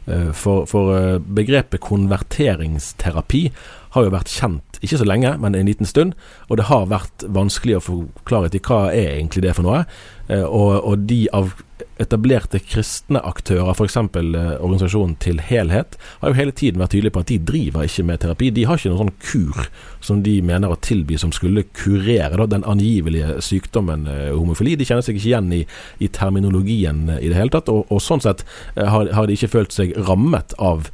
Eh, 0.06 0.30
for, 0.38 0.68
for 0.70 0.94
eh, 0.94 1.18
begrepet 1.18 1.82
konverteringsterapi 1.82 3.48
har 3.96 4.06
jo 4.06 4.14
vært 4.14 4.30
kjent 4.30 4.78
ikke 4.86 5.00
så 5.02 5.08
lenge, 5.08 5.32
men 5.42 5.58
en 5.58 5.70
liten 5.70 5.90
stund. 5.90 6.14
Og 6.50 6.60
det 6.60 6.68
har 6.70 6.92
vært 6.92 7.26
vanskelig 7.34 7.80
å 7.80 7.86
få 7.88 7.98
klarhet 8.30 8.58
i 8.58 8.62
hva 8.62 8.84
er 8.92 9.16
egentlig 9.16 9.46
det 9.48 9.56
for 9.58 9.66
noe. 9.66 9.86
Eh, 10.30 10.46
og, 10.46 10.78
og 10.84 11.08
de 11.10 11.24
av 11.34 11.56
etablerte 12.02 12.60
kristne 12.60 13.22
aktører, 13.24 13.72
f.eks. 13.72 13.96
Eh, 13.96 14.36
organisasjonen 14.60 15.16
Til 15.24 15.40
Helhet, 15.44 15.96
har 16.20 16.32
jo 16.32 16.38
hele 16.38 16.52
tiden 16.56 16.82
vært 16.82 16.92
tydelige 16.96 17.16
på 17.16 17.24
at 17.24 17.32
de 17.32 17.40
driver 17.52 17.88
ikke 17.88 18.06
med 18.08 18.22
terapi. 18.24 18.52
De 18.56 18.66
har 18.68 18.80
ikke 18.80 18.92
noen 18.92 19.06
sånn 19.06 19.18
kur 19.24 19.70
som 20.04 20.22
de 20.25 20.36
mener 20.46 20.72
å 20.72 20.80
tilby 20.84 21.18
som 21.22 21.32
skulle 21.36 21.66
kurere 21.78 22.36
da, 22.36 22.50
den 22.52 22.68
angivelige 22.68 23.40
sykdommen 23.46 24.08
eh, 24.12 24.30
homofili. 24.34 24.75
De 24.75 24.88
kjenner 24.88 25.06
seg 25.06 25.20
ikke 25.20 25.32
igjen 25.32 25.52
i, 25.56 25.64
i 26.04 26.12
terminologien 26.12 27.06
eh, 27.16 27.24
i 27.24 27.32
det 27.32 27.40
hele 27.40 27.54
tatt, 27.56 27.72
og, 27.72 27.88
og 27.88 28.04
sånn 28.04 28.24
sett 28.25 28.44
eh, 28.75 28.86
har, 28.92 29.12
har, 29.16 29.28
de 29.28 29.38
ikke 29.40 29.54
følt 29.56 29.75
seg 29.75 29.96
rammet 30.10 30.56
av, 30.60 30.90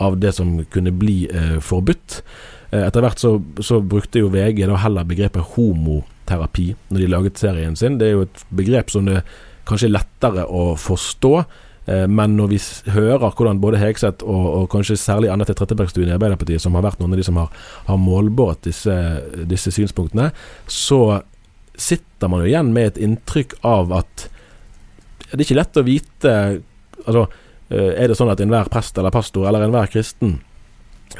av 0.00 0.16
det 0.22 0.32
som 0.36 0.58
kunne 0.72 0.92
bli 0.92 1.24
forbudt. 1.64 2.22
Etter 2.74 3.04
hvert 3.04 3.20
så, 3.22 3.36
så, 3.64 3.78
brukte 3.80 4.20
jo 4.20 4.28
VG 4.32 4.64
da 4.66 4.78
heller 4.82 5.06
begrepet 5.08 5.54
homoterapi 5.54 6.72
når 6.90 7.02
de 7.04 7.10
laget 7.12 7.40
serien 7.40 7.76
sin. 7.78 8.00
Det 8.00 8.08
er 8.08 8.16
jo 8.16 8.24
et 8.26 8.42
begrep 8.58 8.90
som 8.92 9.06
det 9.08 9.20
kanskje 9.66 9.92
lettere 9.92 10.46
å 10.46 10.74
forstå. 10.80 11.32
Eh, 11.86 12.06
men 12.10 12.34
når 12.38 12.50
vi 12.50 12.60
hører 12.94 13.30
hvordan 13.30 13.60
både 13.62 13.80
Hegseth 13.80 14.26
og, 14.26 14.46
og 14.60 14.68
kanskje 14.72 14.98
særlig 14.98 15.30
Anette 15.30 15.54
Trettebergstuen 15.58 16.10
i 16.10 16.16
Arbeiderpartiet, 16.16 16.62
som 16.62 16.74
har 16.78 16.86
vært 16.86 17.02
noen 17.02 17.14
av 17.14 17.20
de 17.20 17.26
som 17.26 17.38
har, 17.38 17.52
har 17.86 18.00
målbåret 18.02 18.64
disse, 18.66 18.96
disse, 19.46 19.74
synspunktene, 19.74 20.32
så 20.66 21.20
sitter 21.76 22.32
man 22.32 22.42
jo 22.42 22.50
igjen 22.50 22.72
med 22.74 22.90
et 22.90 23.02
inntrykk 23.06 23.58
av 23.66 23.94
at 24.00 24.28
det 25.26 25.40
er 25.40 25.44
ikke 25.44 25.58
lett 25.58 25.78
å 25.78 25.84
vite 25.84 26.32
altså, 27.04 27.26
eh, 27.68 27.92
Er 27.98 28.08
det 28.08 28.16
sånn 28.18 28.30
at 28.32 28.40
enhver 28.40 28.70
prest 28.72 28.98
eller 28.98 29.14
pastor 29.14 29.48
eller 29.48 29.66
enhver 29.66 29.90
kristen 29.92 30.38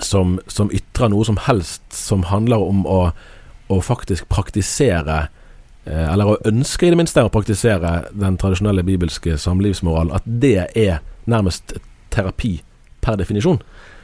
som, 0.03 0.37
som 0.51 0.71
ytrer 0.75 1.11
noe 1.13 1.27
som 1.27 1.39
helst 1.47 1.85
som 1.95 2.25
handler 2.31 2.63
om 2.63 2.85
å, 2.91 3.01
å 3.71 3.79
faktisk 3.83 4.29
praktisere 4.33 5.27
eller 5.87 6.33
å 6.33 6.39
ønske 6.51 6.89
i 6.89 6.91
det 6.91 6.99
minste 6.99 7.23
å 7.23 7.33
praktisere 7.33 8.09
den 8.11 8.39
tradisjonelle 8.41 8.83
bibelske 8.87 9.37
samlivsmoralen, 9.39 10.15
at 10.17 10.27
det 10.27 10.69
er 10.75 10.99
nærmest 11.31 11.77
terapi 12.15 12.57
per 13.05 13.19
definisjon. 13.21 13.61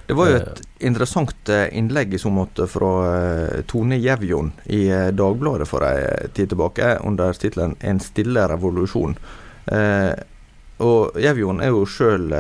Det 0.07 0.17
var 0.19 0.29
jo 0.29 0.39
et 0.41 0.61
interessant 0.85 1.51
eh, 1.53 1.69
innlegg 1.79 2.17
i 2.17 2.21
så 2.21 2.31
måte 2.35 2.67
fra 2.71 2.91
eh, 3.13 3.61
Tone 3.71 3.97
Jevjon 4.03 4.51
i 4.75 4.83
Dagbladet 5.15 5.69
for 5.71 5.87
ei 5.87 6.29
tid 6.35 6.51
tilbake, 6.53 6.97
under 7.07 7.33
tittelen 7.39 7.77
'En 7.81 8.01
stille 8.03 8.49
revolusjon'. 8.51 9.17
Og 10.83 11.19
Jevjon 11.23 11.61
er 11.63 11.71
jo 11.71 11.85
sjøl 11.87 12.33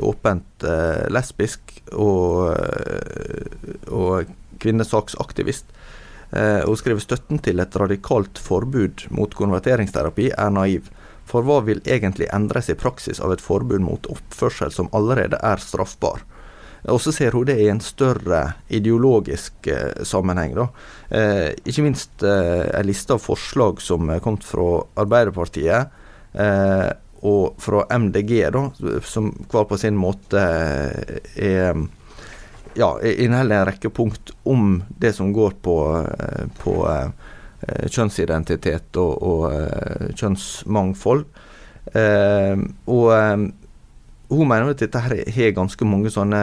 åpent 0.00 0.64
lesbisk 1.12 1.74
og, 1.92 2.56
og 3.92 4.30
kvinnesaksaktivist. 4.62 5.66
Eh, 6.36 6.62
og 6.68 6.76
skriver 6.80 7.00
støtten 7.00 7.40
til 7.40 7.62
et 7.62 7.76
radikalt 7.80 8.38
forbud 8.42 9.06
mot 9.14 9.32
konverteringsterapi 9.38 10.30
er 10.34 10.52
naiv. 10.52 10.90
For 11.26 11.46
hva 11.46 11.62
vil 11.66 11.80
egentlig 11.88 12.28
endres 12.34 12.68
i 12.70 12.78
praksis 12.78 13.20
av 13.22 13.32
et 13.34 13.42
forbud 13.42 13.82
mot 13.82 14.08
oppførsel 14.12 14.72
som 14.74 14.90
allerede 14.94 15.40
er 15.42 15.62
straffbar? 15.62 16.22
Og 16.92 17.00
så 17.02 17.10
ser 17.14 17.34
hun 17.34 17.48
det 17.48 17.56
i 17.58 17.70
en 17.70 17.80
større 17.82 18.42
ideologisk 18.68 19.70
eh, 19.72 20.04
sammenheng. 20.06 20.54
da. 20.58 20.68
Eh, 21.08 21.48
ikke 21.64 21.86
minst 21.86 22.22
eh, 22.22 22.68
en 22.68 22.86
liste 22.86 23.16
av 23.16 23.24
forslag 23.24 23.80
som 23.82 24.10
er 24.12 24.22
kommet 24.22 24.46
fra 24.46 24.84
Arbeiderpartiet 25.02 25.96
eh, 26.36 26.90
og 27.26 27.56
fra 27.58 27.86
MDG, 27.90 28.34
da, 28.54 28.68
som 29.02 29.32
hver 29.50 29.64
på 29.66 29.78
sin 29.80 29.96
måte 29.98 30.42
er 31.34 31.80
ja, 32.76 32.90
inneholder 33.02 33.62
en 33.62 33.68
rekke 33.70 33.90
punkt 33.90 34.32
om 34.44 34.82
det 35.00 35.14
som 35.16 35.32
går 35.32 35.58
på, 35.64 35.76
eh, 35.96 36.46
på 36.60 36.76
uh, 36.84 37.10
kjønnsidentitet 37.88 38.96
og, 39.00 39.12
og 39.22 39.46
uh, 39.52 40.08
kjønnsmangfold. 40.14 41.26
Eh, 41.94 42.58
og 42.90 43.10
hun 44.28 44.48
mener 44.50 44.72
at 44.72 44.82
dette 44.82 45.02
her 45.02 45.20
har 45.36 45.52
ganske 45.54 45.86
mange 45.86 46.10
sånne 46.10 46.40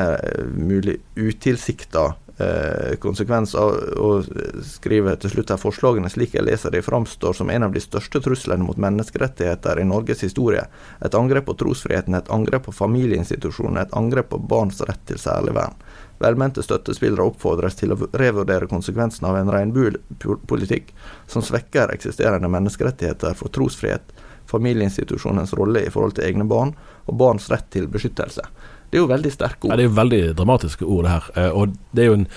mulig 0.55 0.99
utilsikta 1.19 2.05
eh, 2.39 2.93
konsekvenser, 3.03 3.81
og 3.99 4.29
skriver 4.63 5.19
til 5.19 5.33
slutt 5.33 5.51
her 5.51 5.59
forslagene 5.59 6.11
slik 6.11 6.37
jeg 6.37 6.47
leser 6.47 6.71
de 6.73 6.83
framstår 6.85 7.35
som 7.35 7.51
en 7.51 7.67
av 7.67 7.75
de 7.75 7.83
største 7.83 8.23
truslene 8.23 8.63
mot 8.63 8.79
menneskerettigheter 8.79 9.81
i 9.83 9.87
Norges 9.89 10.23
historie. 10.23 10.63
Et 11.03 11.19
angrep 11.19 11.49
på 11.49 11.57
trosfriheten, 11.59 12.15
et 12.15 12.31
angrep 12.31 12.69
på 12.69 12.77
familieinstitusjoner, 12.77 13.83
et 13.83 13.99
angrep 13.99 14.31
på 14.31 14.39
barns 14.39 14.79
rett 14.87 15.03
til 15.09 15.19
særlig 15.19 15.57
vern. 15.59 15.75
Velmente 16.22 16.63
støttespillere 16.63 17.25
oppfordres 17.25 17.75
til 17.79 17.93
å 17.93 17.98
revurdere 18.13 18.70
konsekvensene 18.72 19.29
av 19.29 19.39
en 19.39 19.51
regnbuepolitikk 19.51 20.93
som 21.27 21.43
svekker 21.43 21.91
eksisterende 21.96 22.51
menneskerettigheter 22.53 23.36
for 23.39 23.51
trosfrihet, 23.53 24.13
familieinstitusjonens 24.50 25.55
rolle 25.58 25.86
i 25.88 25.91
forhold 25.91 26.15
til 26.17 26.27
egne 26.27 26.46
barn 26.48 26.75
og 27.08 27.17
barns 27.20 27.50
rett 27.51 27.67
til 27.74 27.89
beskyttelse. 27.91 28.46
Det 28.89 29.00
er 29.00 29.03
jo 29.03 29.10
veldig 29.10 29.34
sterke 29.34 29.65
ord. 29.65 29.72
Ja, 29.72 29.77
det 29.79 29.84
er 29.84 29.89
jo 29.89 29.98
veldig 29.98 30.22
dramatiske 30.38 30.86
ord, 30.86 31.03
det 31.08 31.13
her. 31.15 31.29
Eh, 31.41 31.51
og 31.58 31.75
det 31.91 32.03
er 32.03 32.12
jo 32.12 32.17
en 32.20 32.27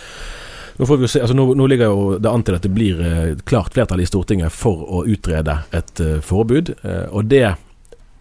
nå, 0.76 0.86
får 0.86 0.98
vi 1.00 1.08
se, 1.08 1.20
altså 1.24 1.36
nå, 1.36 1.44
nå 1.56 1.66
ligger 1.72 1.92
jo 1.92 2.06
det 2.20 2.30
an 2.32 2.42
til 2.44 2.56
at 2.56 2.64
det 2.64 2.72
blir 2.72 2.98
eh, 3.00 3.30
klart 3.48 3.76
flertall 3.76 4.00
i 4.00 4.08
Stortinget 4.08 4.52
for 4.52 4.82
å 4.84 5.04
utrede 5.08 5.58
et 5.76 6.02
uh, 6.04 6.18
forbud. 6.24 6.74
Og 7.16 7.28
det, 7.28 7.44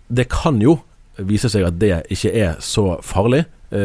det, 0.07 0.27
kan 0.31 0.59
jo 0.63 0.77
vise 1.15 1.51
seg 1.51 1.67
at 1.67 1.79
det 1.79 1.97
ikke 2.11 2.31
er 2.31 2.55
så 2.63 2.97
farlig, 3.03 3.43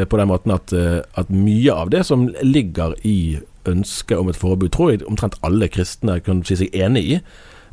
på 0.08 0.18
den 0.20 0.28
måten 0.30 0.52
at, 0.54 0.72
at, 0.72 1.30
mye 1.34 1.74
av 1.74 1.90
det 1.90 2.04
som 2.06 2.28
ligger 2.42 2.94
i 3.06 3.38
ønsket 3.68 4.18
om 4.18 4.30
et 4.30 4.38
forbud, 4.38 4.70
tror 4.72 4.92
jeg 4.92 5.02
omtrent 5.08 5.38
alle 5.46 5.68
kristne 5.72 6.20
kan 6.24 6.44
si 6.46 6.56
seg 6.60 6.76
enig 6.76 7.02
i. 7.02 7.18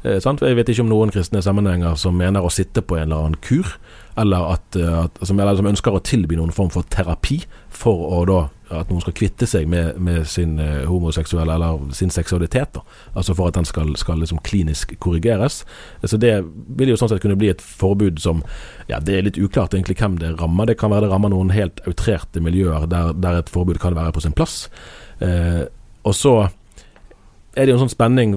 jeg 0.03 0.57
vet 0.57 0.69
ikke 0.69 0.83
om 0.83 0.91
noen 0.91 1.11
kristne 1.13 1.41
sammenhenger 1.43 1.95
som 1.95 2.17
mener 2.17 2.43
å 2.43 2.51
sitte 2.53 2.81
på 2.81 2.97
en 2.97 3.07
eller 3.07 3.23
annen 3.27 3.39
kur 3.41 3.77
eller, 4.17 4.53
at, 4.53 4.75
eh, 4.75 4.99
at, 5.05 5.19
som, 5.21 5.39
eller 5.39 5.57
som, 5.57 5.69
ønsker 5.69 5.95
å 5.95 6.03
tilby 6.03 6.37
noen 6.39 6.53
form 6.55 6.71
for 6.73 6.87
terapi 6.93 7.41
for 7.69 8.07
å 8.17 8.21
da 8.29 8.43
at 8.73 8.89
noen 8.91 8.99
skal 8.99 9.15
kvitte 9.15 9.47
seg 9.47 9.67
med, 9.71 9.95
med 10.03 10.25
sin 10.27 10.57
uh, 10.59 10.83
homoseksuelle 10.89 11.53
eller 11.55 11.85
sin 11.95 12.11
seksualitet. 12.11 12.73
Da. 12.75 12.81
Altså 13.13 13.35
for 13.37 13.47
at 13.47 13.55
den 13.55 13.67
skal, 13.67 13.93
skal 13.99 14.19
liksom 14.19 14.41
klinisk 14.43 14.91
korrigeres. 14.99 15.61
Så 16.03 16.19
Det 16.19 16.33
vil 16.75 16.91
jo 16.91 16.97
sånn 16.99 17.13
sett 17.13 17.23
kunne 17.23 17.37
bli 17.39 17.53
et 17.53 17.63
forbud 17.63 18.19
som 18.19 18.43
ja, 18.89 18.99
Det 18.99 19.15
er 19.15 19.23
litt 19.29 19.39
uklart 19.39 19.77
egentlig 19.77 19.95
hvem 20.01 20.17
det 20.19 20.33
rammer. 20.41 20.67
Det 20.67 20.77
kan 20.81 20.91
være 20.91 21.07
det 21.07 21.13
rammer 21.13 21.31
noen 21.31 21.53
helt 21.55 21.79
outrerte 21.87 22.43
miljøer 22.43 22.89
der, 22.91 23.13
der, 23.15 23.39
et 23.39 23.51
forbud 23.53 23.79
kan 23.79 23.95
være 23.95 24.15
på 24.15 24.25
sin 24.25 24.35
plass. 24.35 24.65
Eh, 25.23 25.63
og 26.03 26.15
så 26.15 26.35
er 27.57 27.65
det 27.65 27.73
jo 27.73 27.77
en 27.79 27.85
sånn 27.87 27.95
spenning 27.95 28.35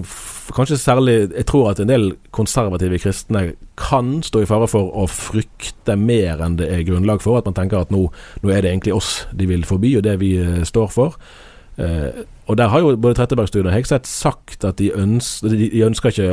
Kanskje 0.51 0.79
særlig 0.81 1.15
Jeg 1.29 1.45
tror 1.47 1.69
at 1.71 1.79
en 1.79 1.91
del 1.91 2.09
konservative 2.35 2.97
kristne 2.99 3.53
kan 3.79 4.17
stå 4.25 4.41
i 4.43 4.49
fare 4.49 4.67
for 4.69 4.89
å 4.97 5.05
frykte 5.09 5.95
mer 5.97 6.41
enn 6.43 6.57
det 6.59 6.67
er 6.69 6.83
grunnlag 6.85 7.23
for. 7.23 7.39
At 7.39 7.47
man 7.47 7.55
tenker 7.57 7.79
at 7.81 7.93
nå, 7.93 8.03
nå 8.43 8.51
er 8.51 8.61
det 8.61 8.73
egentlig 8.73 8.93
oss 8.93 9.23
de 9.33 9.47
vil 9.49 9.63
forby, 9.65 9.95
og 9.97 10.03
det 10.05 10.17
vi 10.21 10.35
uh, 10.37 10.59
står 10.67 10.91
for. 10.93 11.15
Eh, 11.81 12.23
og 12.51 12.57
der 12.59 12.67
har 12.67 12.83
jo 12.83 12.95
både 12.99 13.15
Trettebergstuen 13.15 13.69
og 13.69 13.73
Hegseth 13.73 14.09
sagt 14.09 14.65
at 14.67 14.77
de, 14.77 14.91
ønsker, 14.91 15.53
de, 15.55 15.69
ønsker 15.87 16.11
ikke 16.11 16.27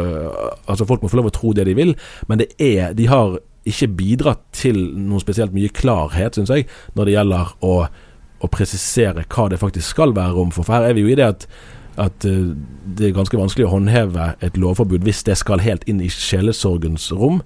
Altså 0.67 0.85
folk 0.85 1.03
må 1.03 1.09
få 1.09 1.21
lov 1.21 1.29
å 1.31 1.35
tro 1.37 1.53
det 1.55 1.69
de 1.69 1.77
vil, 1.79 1.95
men 2.27 2.41
det 2.43 2.51
er 2.59 2.97
De 2.99 3.07
har 3.07 3.39
ikke 3.69 3.91
bidratt 4.01 4.43
til 4.57 4.79
noe 4.97 5.21
spesielt 5.21 5.53
mye 5.53 5.71
klarhet, 5.75 6.35
syns 6.35 6.51
jeg, 6.51 6.65
når 6.97 7.05
det 7.05 7.15
gjelder 7.15 7.51
å, 7.69 7.73
å 8.41 8.49
presisere 8.49 9.27
hva 9.29 9.49
det 9.53 9.59
faktisk 9.61 9.93
skal 9.93 10.15
være 10.17 10.33
rom 10.39 10.55
for. 10.55 10.65
For 10.65 10.79
her 10.79 10.89
er 10.89 10.97
vi 10.97 11.05
jo 11.05 11.11
i 11.13 11.19
det 11.19 11.27
at 11.27 11.45
at 11.99 12.27
uh, 12.29 12.53
det 12.99 13.09
er 13.09 13.17
ganske 13.17 13.39
vanskelig 13.39 13.67
å 13.69 13.75
håndheve 13.75 14.33
et 14.45 14.59
lovforbud 14.61 15.05
hvis 15.07 15.25
det 15.27 15.39
skal 15.41 15.63
helt 15.65 15.85
inn 15.91 16.03
i 16.05 16.11
sjelesorgens 16.13 17.11
rom. 17.15 17.43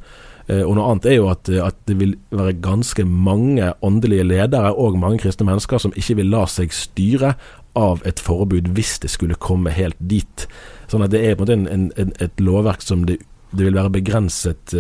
Uh, 0.51 0.63
og 0.67 0.77
noe 0.77 0.91
annet 0.91 1.09
er 1.13 1.19
jo 1.19 1.31
at, 1.33 1.49
uh, 1.53 1.65
at, 1.69 1.79
det 1.89 1.99
vil 2.01 2.15
være 2.35 2.59
ganske 2.65 3.07
mange 3.07 3.73
åndelige 3.85 4.27
ledere 4.29 4.75
og 4.75 5.01
mange 5.01 5.23
kristne 5.25 5.49
mennesker 5.49 5.83
som 5.83 5.97
ikke 5.97 6.21
vil 6.21 6.33
la 6.35 6.45
seg 6.51 6.75
styre 6.77 7.35
av 7.79 8.03
et 8.09 8.21
forbud 8.21 8.73
hvis 8.77 8.99
det 9.03 9.13
skulle 9.15 9.41
komme 9.41 9.73
helt 9.73 9.99
dit. 9.99 10.47
Sånn 10.93 11.05
at 11.07 11.15
det 11.15 11.25
er 11.25 11.37
på 11.37 11.47
en 11.47 11.65
måte 11.65 11.73
en, 11.73 11.93
en, 11.97 12.17
et 12.21 12.43
lovverk 12.43 12.85
som 12.85 13.07
det, 13.09 13.23
det 13.57 13.65
vil 13.65 13.79
være 13.79 13.95
begrenset 13.95 14.75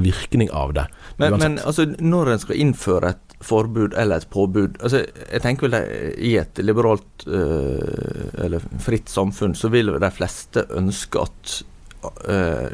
virkning 0.00 0.50
av 0.52 0.74
det. 0.76 0.84
Men, 1.20 1.38
men 1.40 1.56
altså, 1.64 1.86
når 1.96 2.34
en 2.34 2.42
skal 2.42 2.60
innføre 2.60 3.14
et 3.14 3.23
forbud 3.44 3.94
eller 3.98 4.22
et 4.22 4.30
påbud. 4.30 4.78
Altså, 4.80 5.04
jeg 5.04 5.42
tenker 5.44 5.68
vel 5.68 5.76
I 6.18 6.34
et 6.40 6.60
liberalt 6.64 7.26
øh, 7.26 8.32
eller 8.44 8.64
fritt 8.82 9.12
samfunn 9.12 9.54
så 9.58 9.70
vil 9.72 9.92
de 10.00 10.10
fleste 10.14 10.66
ønske 10.78 11.22
at 11.22 11.54
øh, 12.28 12.68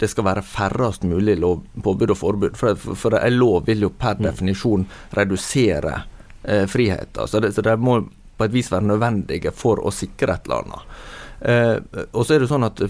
det 0.00 0.10
skal 0.10 0.26
være 0.26 0.42
færrest 0.42 1.04
mulig 1.08 1.36
lov, 1.38 1.62
påbud 1.82 2.10
og 2.10 2.18
forbud. 2.18 2.56
For, 2.58 2.74
for, 2.74 3.18
en 3.18 3.38
lov 3.38 3.66
vil 3.68 3.86
jo 3.86 3.92
per 3.98 4.18
mm. 4.18 4.24
definisjon 4.26 4.86
redusere 5.16 5.94
eh, 6.42 6.64
frihet. 6.68 7.14
Altså 7.18 7.40
det, 7.40 7.54
så 7.54 7.62
de 7.64 7.76
må 7.78 8.00
på 8.34 8.48
et 8.48 8.54
vis 8.54 8.72
være 8.72 8.88
nødvendige 8.90 9.52
for 9.54 9.78
å 9.78 9.92
sikre 9.94 10.34
et 10.34 10.48
eller 10.48 10.64
annet. 10.64 10.96
og 12.10 12.24
så 12.26 12.34
er 12.34 12.42
det 12.42 12.48
sånn 12.50 12.66
at 12.66 12.80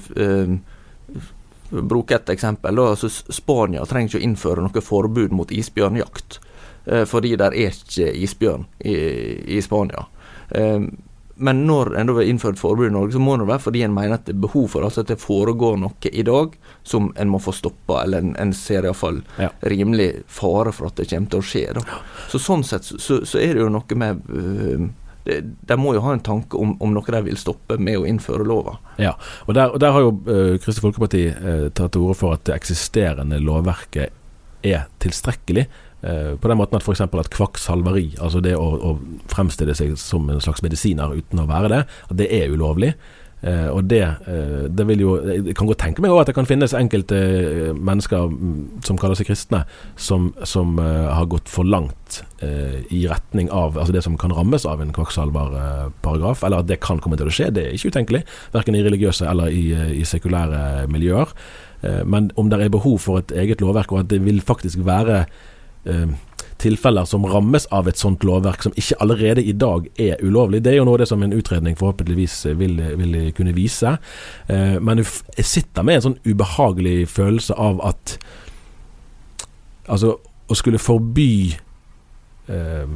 bruke 1.82 2.14
et 2.14 2.30
eksempel. 2.30 2.76
Da, 2.76 2.88
altså 2.94 3.10
Spania 3.10 3.84
trenger 3.88 4.14
ikke 4.14 4.22
å 4.22 4.26
innføre 4.28 4.64
noe 4.64 4.84
forbud 4.84 5.34
mot 5.36 5.52
isbjørnjakt. 5.52 6.38
Eh, 6.86 7.04
fordi 7.08 7.34
det 7.40 7.48
er 7.48 7.58
ikke 7.70 8.12
isbjørn 8.26 8.68
i, 8.84 8.94
i 9.56 9.62
Spania. 9.64 10.06
Eh, 10.50 10.80
men 11.34 11.66
når 11.66 11.96
en 11.98 12.08
har 12.08 12.22
innført 12.22 12.58
forbud 12.58 12.86
i 12.86 12.92
Norge, 12.94 13.12
så 13.12 13.18
må 13.18 13.34
det 13.36 13.48
være 13.48 13.64
fordi 13.64 13.82
en 13.82 13.94
mener 13.94 14.14
at 14.14 14.26
det 14.28 14.36
er 14.36 14.42
behov 14.44 14.68
for 14.70 14.86
altså 14.86 15.02
at 15.02 15.10
det 15.10 15.18
foregår 15.18 15.80
noe 15.82 16.10
i 16.12 16.22
dag 16.22 16.52
som 16.86 17.08
en 17.18 17.32
må 17.32 17.40
få 17.42 17.54
stoppa, 17.56 18.04
eller 18.04 18.22
en, 18.22 18.34
en 18.38 18.52
ser 18.54 18.86
iallfall 18.86 19.18
ja. 19.40 19.48
rimelig 19.66 20.10
fare 20.30 20.72
for 20.74 20.92
at 20.92 21.00
det 21.00 21.08
kommer 21.10 21.32
til 21.32 21.42
å 21.42 21.48
skje. 21.48 21.64
Da. 21.80 22.02
Så 22.30 22.42
Sånn 22.44 22.62
sett 22.66 22.86
så, 22.86 23.24
så 23.26 23.40
er 23.40 23.56
det 23.56 23.64
jo 23.64 23.72
noe 23.72 23.98
med 23.98 24.22
uh, 24.30 24.86
de 25.24 25.76
må 25.80 25.94
jo 25.96 26.02
ha 26.04 26.12
en 26.12 26.20
tanke 26.20 26.58
om, 26.60 26.74
om, 26.84 26.90
noe 26.92 27.12
de 27.14 27.22
vil 27.24 27.38
stoppe 27.40 27.78
med 27.80 27.96
å 27.96 28.04
innføre 28.06 28.44
lova. 28.44 28.76
Ja, 29.00 29.14
og 29.48 29.54
der, 29.56 29.72
og 29.72 29.80
der 29.80 29.94
har 29.96 30.04
jo 30.04 30.10
uh, 30.28 30.58
Kristelig 30.60 30.84
Folkeparti 30.84 31.24
uh, 31.32 31.66
tatt 31.72 31.96
til 31.96 32.04
orde 32.04 32.18
for 32.20 32.36
at 32.36 32.44
det 32.44 32.54
eksisterende 32.58 33.40
lovverket 33.42 34.12
er 34.64 34.84
tilstrekkelig. 35.02 35.64
Eh, 36.04 36.36
på 36.36 36.48
den 36.50 36.58
måten 36.60 36.76
at 36.76 36.84
f.eks. 36.84 37.00
at 37.00 37.32
kvakksalveri, 37.32 38.18
altså 38.20 38.42
det 38.44 38.58
å, 38.60 38.64
å, 38.76 38.94
fremstille 39.32 39.72
seg 39.76 39.94
som 39.96 40.26
en 40.28 40.42
slags 40.42 40.60
medisiner 40.64 41.14
uten 41.16 41.40
å 41.40 41.48
være 41.48 41.70
det, 41.72 41.84
at 42.10 42.16
det 42.18 42.26
er 42.28 42.52
ulovlig. 42.52 42.92
Eh, 43.44 43.70
og 43.72 43.86
det, 43.88 44.02
eh, 44.28 44.66
det 44.72 44.84
vil 44.88 45.02
jo 45.02 45.14
Jeg 45.20 45.52
kan 45.56 45.68
godt 45.68 45.82
tenke 45.82 46.00
meg 46.00 46.12
at 46.16 46.30
det 46.30 46.34
kan 46.36 46.48
finnes 46.48 46.72
enkelte 46.76 47.18
mennesker 47.76 48.28
mm, 48.32 48.84
som 48.84 49.00
kaller 49.00 49.16
seg 49.16 49.30
kristne, 49.30 49.62
som, 49.96 50.30
som 50.44 50.76
har 50.80 51.28
gått 51.32 51.48
for 51.52 51.64
langt 51.64 52.20
i 52.92 53.06
retning 53.08 53.48
av 53.48 53.78
altså 53.80 53.94
det 53.94 54.02
som 54.04 54.18
kan 54.20 54.32
rammes 54.36 54.66
av 54.68 54.82
en 54.84 54.92
kvakksalverparagraf, 54.92 56.42
eller 56.44 56.60
at 56.60 56.68
det 56.68 56.76
kan 56.84 57.00
komme 57.00 57.16
til 57.16 57.30
å 57.30 57.32
skje. 57.32 57.48
Det 57.56 57.64
er 57.64 57.78
ikke 57.78 57.94
utenkelig, 57.94 58.20
verken 58.52 58.76
i 58.76 58.84
religiøse 58.84 59.24
eller 59.30 59.48
i, 59.48 59.64
i 59.96 60.04
sekulære 60.04 60.84
miljøer. 60.92 61.32
men 62.04 62.30
om 62.36 62.52
det 62.52 62.60
er 62.60 62.72
behov 62.72 62.98
for 63.00 63.22
et 63.22 63.32
eget 63.32 63.64
lovverk, 63.64 63.92
og 63.92 64.04
at 64.04 64.12
det 64.12 64.20
vil 64.24 64.44
faktisk 64.44 64.84
være 64.84 65.24
eh, 65.84 66.14
tilfeller 66.64 67.04
som 67.04 67.26
rammes 67.28 67.66
av 67.74 67.88
et 67.88 68.00
sånt 68.00 68.24
lovverk 68.24 68.64
som 68.64 68.76
ikke 68.78 68.98
allerede 69.04 69.42
i 69.44 69.52
dag 69.52 69.88
er 70.00 70.22
ulovlig. 70.24 70.62
Det 70.64 70.72
er 70.72 70.78
jo 70.80 70.86
noe 70.88 71.00
det 71.00 71.08
som 71.10 71.22
en 71.22 71.34
utredning 71.36 71.76
forhåpentligvis 71.80 72.36
vil, 72.60 72.78
vil 73.00 73.18
kunne 73.36 73.56
vise. 73.56 73.96
Eh, 74.48 74.78
men 74.80 75.02
jeg 75.04 75.48
sitter 75.50 75.86
med 75.86 76.00
en 76.00 76.06
sånn 76.08 76.20
ubehagelig 76.24 77.04
følelse 77.12 77.58
av 77.58 77.84
at 77.92 78.18
Altså, 79.84 80.14
å 80.48 80.56
skulle 80.56 80.80
forby 80.80 81.52
eh, 82.48 82.92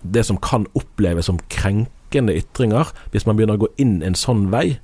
det 0.00 0.22
som 0.24 0.38
kan 0.40 0.62
oppleves 0.72 1.28
som 1.28 1.36
krenkende 1.52 2.32
ytringer, 2.38 2.88
hvis 3.12 3.26
man 3.28 3.36
begynner 3.36 3.58
å 3.58 3.66
gå 3.66 3.68
inn 3.84 3.98
en 4.00 4.16
sånn 4.16 4.46
vei, 4.48 4.78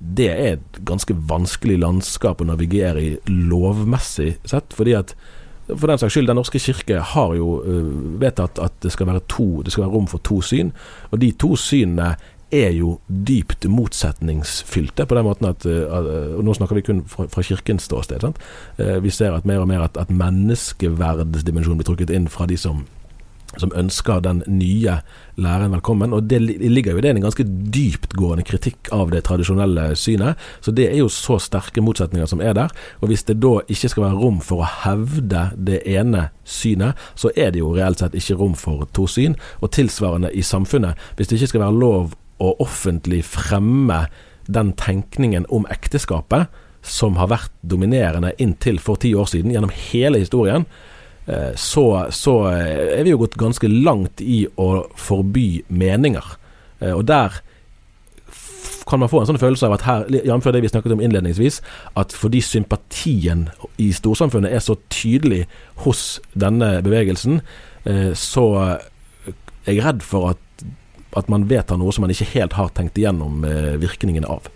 det 0.00 0.26
er 0.32 0.56
et 0.56 0.80
ganske 0.88 1.14
vanskelig 1.30 1.76
landskap 1.82 2.40
å 2.40 2.48
navigere 2.48 3.04
i 3.04 3.12
lovmessig 3.28 4.32
sett. 4.48 4.74
Fordi 4.74 4.96
at 4.98 5.14
for 5.76 5.90
den 5.90 6.00
saks 6.00 6.16
skyld, 6.16 6.28
Den 6.30 6.38
norske 6.40 6.58
kirke 6.58 7.00
har 7.12 7.34
jo 7.38 7.60
uh, 7.62 8.20
vedtatt 8.20 8.58
at 8.62 8.76
det 8.82 8.92
skal, 8.92 9.08
være 9.10 9.24
to, 9.28 9.62
det 9.62 9.72
skal 9.72 9.86
være 9.86 9.94
rom 9.94 10.06
for 10.10 10.22
to 10.26 10.40
syn. 10.42 10.72
Og 11.10 11.20
de 11.22 11.32
to 11.32 11.54
synene 11.56 12.14
er 12.50 12.72
jo 12.74 12.96
dypt 13.06 13.68
motsetningsfylte, 13.70 15.06
på 15.06 15.14
den 15.14 15.26
måten 15.26 15.46
at 15.46 15.66
uh, 15.66 16.38
og 16.38 16.44
Nå 16.44 16.54
snakker 16.58 16.78
vi 16.78 16.86
kun 16.86 17.04
fra, 17.06 17.28
fra 17.30 17.44
kirkens 17.46 17.86
ståsted. 17.86 18.20
Sant? 18.20 18.40
vi 18.78 19.10
ser 19.10 19.36
at 19.36 19.46
mer 19.46 19.62
og 19.62 19.68
mer 19.68 19.86
at, 19.86 19.96
at 20.00 20.10
menneskeverdsdimensjonen 20.10 21.78
blir 21.78 21.90
trukket 21.90 22.14
inn 22.14 22.28
fra 22.28 22.48
de 22.50 22.58
som 22.58 22.84
som 23.58 23.72
ønsker 23.74 24.20
den 24.22 24.42
nye 24.46 25.00
læreren 25.40 25.74
velkommen. 25.74 26.14
Og 26.14 26.28
det 26.30 26.40
ligger 26.42 26.94
jo 26.94 27.00
i 27.00 27.04
det 27.04 27.14
en 27.14 27.24
ganske 27.24 27.46
dyptgående 27.74 28.44
kritikk 28.46 28.90
av 28.94 29.10
det 29.14 29.24
tradisjonelle 29.26 29.90
synet. 29.98 30.38
Så 30.60 30.74
det 30.76 30.90
er 30.90 31.00
jo 31.00 31.10
så 31.12 31.40
sterke 31.42 31.82
motsetninger 31.84 32.30
som 32.30 32.42
er 32.44 32.54
der. 32.56 32.74
Og 33.00 33.10
hvis 33.10 33.26
det 33.28 33.40
da 33.42 33.56
ikke 33.66 33.90
skal 33.92 34.06
være 34.06 34.20
rom 34.22 34.40
for 34.44 34.62
å 34.62 34.70
hevde 34.84 35.48
det 35.56 35.82
ene 35.88 36.28
synet, 36.44 36.98
så 37.18 37.32
er 37.36 37.52
det 37.54 37.62
jo 37.64 37.74
reelt 37.74 38.02
sett 38.02 38.16
ikke 38.18 38.38
rom 38.40 38.56
for 38.58 38.86
to 38.96 39.08
syn. 39.10 39.36
Og 39.60 39.72
tilsvarende 39.74 40.32
i 40.32 40.44
samfunnet. 40.46 40.98
Hvis 41.16 41.30
det 41.30 41.40
ikke 41.40 41.54
skal 41.54 41.66
være 41.66 41.80
lov 41.80 42.16
å 42.40 42.54
offentlig 42.62 43.24
fremme 43.26 44.04
den 44.50 44.72
tenkningen 44.78 45.44
om 45.52 45.66
ekteskapet 45.70 46.48
som 46.82 47.18
har 47.20 47.28
vært 47.28 47.52
dominerende 47.60 48.32
inntil 48.40 48.80
for 48.80 48.96
ti 49.00 49.12
år 49.14 49.28
siden, 49.28 49.52
gjennom 49.52 49.72
hele 49.90 50.22
historien, 50.22 50.64
så, 51.56 51.84
så, 52.10 52.34
er 52.50 53.04
vi 53.04 53.12
jo 53.12 53.20
gått 53.22 53.38
ganske 53.40 53.68
langt 53.70 54.22
i 54.22 54.44
å 54.58 54.70
forby 54.98 55.62
meninger. 55.68 56.34
Eh, 56.80 56.92
og 56.96 57.04
der 57.10 57.40
kan 58.90 58.98
man 58.98 59.10
få 59.12 59.20
en 59.22 59.28
sånn 59.28 59.38
følelse 59.38 59.68
av 59.68 59.76
at 59.76 59.86
her, 59.86 60.06
jf. 60.10 60.48
det 60.50 60.62
vi 60.64 60.70
snakket 60.72 60.96
om 60.96 61.02
innledningsvis, 61.04 61.60
at 62.00 62.14
fordi 62.16 62.40
sympatien 62.42 63.46
i 63.78 63.90
storsamfunnet 63.94 64.50
er 64.50 64.64
så 64.64 64.74
tydelig 64.90 65.44
hos 65.84 66.18
denne 66.34 66.80
bevegelsen, 66.82 67.42
eh, 67.84 68.10
så 68.18 68.46
er 68.60 69.76
jeg 69.76 69.84
redd 69.84 70.02
for 70.02 70.32
at, 70.32 70.64
at 71.20 71.30
man 71.30 71.46
vedtar 71.50 71.78
noe 71.78 71.94
som 71.94 72.06
man 72.06 72.14
ikke 72.14 72.32
helt 72.32 72.56
har 72.58 72.72
tenkt 72.74 72.98
igjennom 72.98 73.44
virkningen 73.78 74.26
av. 74.26 74.48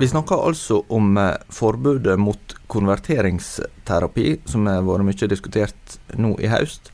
Vi 0.00 0.08
snakker 0.08 0.46
altså 0.48 0.78
om 0.88 1.16
eh, 1.20 1.34
forbudet 1.52 2.18
mot 2.18 2.54
konverteringsterapi, 2.72 4.38
som 4.48 4.64
har 4.64 4.86
vært 4.86 5.04
mye 5.04 5.26
diskutert 5.28 5.96
nå 6.16 6.30
i 6.40 6.48
høst. 6.48 6.88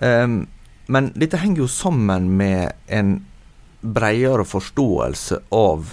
Um, 0.00 0.46
men 0.88 1.10
dette 1.12 1.42
henger 1.42 1.60
jo 1.60 1.66
sammen 1.68 2.30
med 2.38 2.72
en 2.88 3.18
bredere 3.84 4.46
forståelse 4.48 5.42
av 5.52 5.90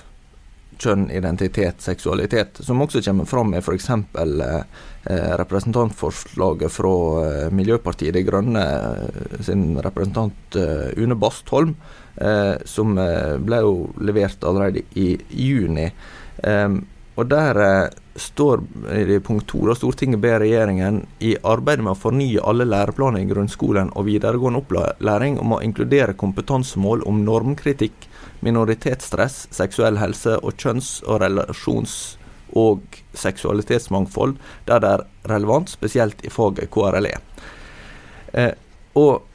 kjønn, 0.80 1.10
identitet, 1.12 1.84
seksualitet, 1.84 2.62
som 2.64 2.80
også 2.86 3.02
kommer 3.04 3.28
fram 3.28 3.52
i 3.52 3.60
f.eks. 3.60 3.90
Eh, 3.90 4.56
eh, 5.12 5.34
representantforslaget 5.44 6.72
fra 6.72 6.94
Miljøpartiet 7.52 8.16
De 8.16 8.24
Grønne 8.24 8.64
sin 9.44 9.74
representant 9.84 10.56
Une 10.96 11.20
Bastholm, 11.20 11.76
som 12.68 12.96
ble 12.96 13.60
jo 13.64 13.76
levert 14.04 14.44
allerede 14.44 14.82
i 15.00 15.14
juni. 15.32 15.86
Um, 16.44 16.82
og 17.20 17.28
Der 17.28 17.58
eh, 17.60 17.90
står 18.16 18.62
i 18.96 19.20
punkt 19.20 19.48
to 19.52 19.66
da 19.68 19.74
Stortinget 19.76 20.22
ber 20.24 20.40
regjeringen 20.40 21.02
i 21.20 21.34
arbeidet 21.44 21.84
med 21.84 21.92
å 21.92 22.00
fornye 22.00 22.44
alle 22.48 22.68
læreplaner 22.68 23.24
i 23.24 23.28
grunnskolen 23.28 23.92
og 23.96 24.08
videregående 24.08 24.62
opplæring 24.62 25.40
om 25.40 25.56
å 25.56 25.60
inkludere 25.64 26.16
kompetansemål 26.20 27.04
om 27.08 27.24
normkritikk, 27.28 28.08
minoritetsstress, 28.46 29.48
seksuell 29.56 30.00
helse 30.00 30.38
og 30.40 30.56
kjønns- 30.56 31.02
og 31.08 31.20
relasjons- 31.26 32.16
og 32.56 33.02
seksualitetsmangfold 33.14 34.38
der 34.66 34.80
det 34.84 34.94
er 34.96 35.06
relevant, 35.30 35.70
spesielt 35.70 36.24
i 36.26 36.32
faget 36.34 36.72
KRLE. 36.72 37.18
Eh, 38.34 38.54
og 38.96 39.29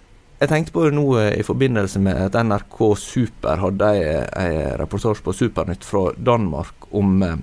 jeg 0.45 0.51
tenkte 0.51 0.75
på 0.75 0.85
det 0.85 0.95
nå 0.97 1.07
i 1.39 1.45
forbindelse 1.47 2.01
med 2.05 2.19
at 2.27 2.37
NRK 2.45 2.79
Super 3.01 3.63
hadde 3.63 3.91
en 3.97 4.79
reportasje 4.81 5.25
på 5.25 5.33
Supernytt 5.33 5.87
fra 5.89 6.11
Danmark 6.17 6.89
om, 6.93 7.23
eh, 7.23 7.37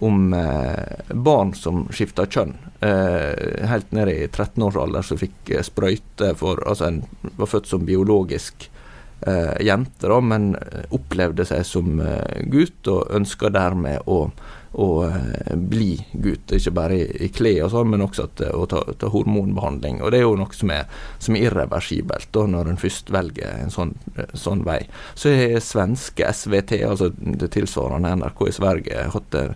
om 0.00 0.32
eh, 0.32 1.12
barn 1.12 1.52
som 1.54 1.82
skifta 1.92 2.24
kjønn. 2.24 2.54
Eh, 2.80 3.66
helt 3.68 3.92
ned 3.92 4.08
i 4.08 4.18
13 4.28 4.64
års 4.64 4.78
alder 4.80 5.04
som 5.04 5.20
fikk 5.20 5.52
sprøyte 5.66 6.32
for 6.40 6.62
Altså 6.64 6.88
en 6.88 7.02
var 7.36 7.50
født 7.50 7.68
som 7.68 7.84
biologisk 7.86 8.70
jente, 9.60 10.08
da, 10.08 10.16
men 10.24 10.54
opplevde 10.96 11.44
seg 11.44 11.66
som 11.68 11.98
gutt 12.48 12.88
og 12.88 13.10
ønska 13.18 13.50
dermed 13.52 14.08
å 14.08 14.30
å 14.72 14.88
eh, 15.06 15.56
bli 15.56 15.96
gutt. 16.12 16.52
Ikke 16.54 16.72
bare 16.74 16.98
i, 16.98 17.06
i 17.26 17.30
klær 17.34 17.66
og 17.66 17.72
sånn, 17.74 17.90
men 17.90 18.04
også 18.04 18.28
at, 18.28 18.42
å 18.54 18.66
ta, 18.70 18.82
ta, 18.98 19.10
hormonbehandling. 19.10 19.98
Og 20.04 20.12
det 20.12 20.20
er 20.20 20.26
jo 20.26 20.36
noe 20.38 20.54
som 20.56 20.70
er, 20.74 20.86
som 21.18 21.36
er 21.36 21.48
irreversibelt 21.48 22.30
da, 22.36 22.46
når 22.50 22.70
en 22.70 22.80
først 22.80 23.10
velger 23.14 23.64
en 23.64 23.74
sånn, 23.74 23.96
eh, 24.14 24.30
sånn, 24.38 24.64
vei. 24.68 24.80
Så 25.18 25.32
er 25.34 25.58
svenske 25.64 26.30
SVT, 26.30 26.80
altså 26.86 27.10
det 27.18 27.50
tilsvarende 27.56 28.14
NRK 28.20 28.44
i 28.46 28.56
Sverige, 28.56 29.06
hatt 29.16 29.38
eh, 29.40 29.54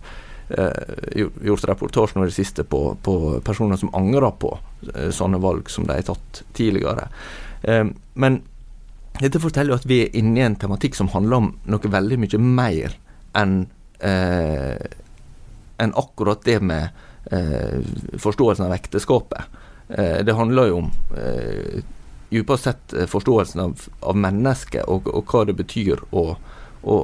gjort 1.44 1.68
reportasje 1.70 2.18
nå 2.18 2.26
i 2.26 2.32
det 2.32 2.36
siste 2.36 2.66
på, 2.68 2.82
på, 3.02 3.14
personer 3.46 3.78
som 3.80 3.92
angrer 3.96 4.34
på 4.40 4.50
eh, 4.92 5.12
sånne 5.14 5.40
valg 5.42 5.70
som 5.72 5.86
de 5.86 6.00
har 6.00 6.08
tatt 6.10 6.42
tidligere. 6.58 7.06
Eh, 7.62 7.86
men 8.18 8.42
dette 9.22 9.38
forteller 9.38 9.76
jo 9.76 9.78
at 9.78 9.86
vi 9.86 10.02
er 10.02 10.18
inne 10.18 10.40
i 10.40 10.44
en 10.48 10.58
tematikk 10.58 10.98
som 10.98 11.12
handler 11.14 11.38
om 11.38 11.48
noe 11.70 11.94
veldig 11.94 12.18
mye 12.18 12.42
mer 12.42 12.98
enn 13.38 13.60
eh, 14.02 14.74
enn 15.78 15.94
akkurat 15.98 16.44
det 16.44 16.60
med 16.60 16.88
eh, 17.30 17.80
forståelsen 18.18 18.66
av 18.66 18.74
ekteskapet. 18.76 19.60
Eh, 19.88 20.24
det 20.24 20.32
handler 20.32 20.70
jo 20.70 20.82
om 20.84 20.90
eh, 21.18 21.82
dypest 22.34 22.64
sett 22.64 22.92
eh, 22.92 23.06
forståelsen 23.06 23.60
av, 23.60 23.80
av 24.00 24.16
mennesket 24.16 24.88
og, 24.88 25.08
og, 25.12 25.24
hva 25.30 25.44
det 25.48 25.56
betyr 25.58 26.00
å, 26.10 26.24
å, 26.82 26.96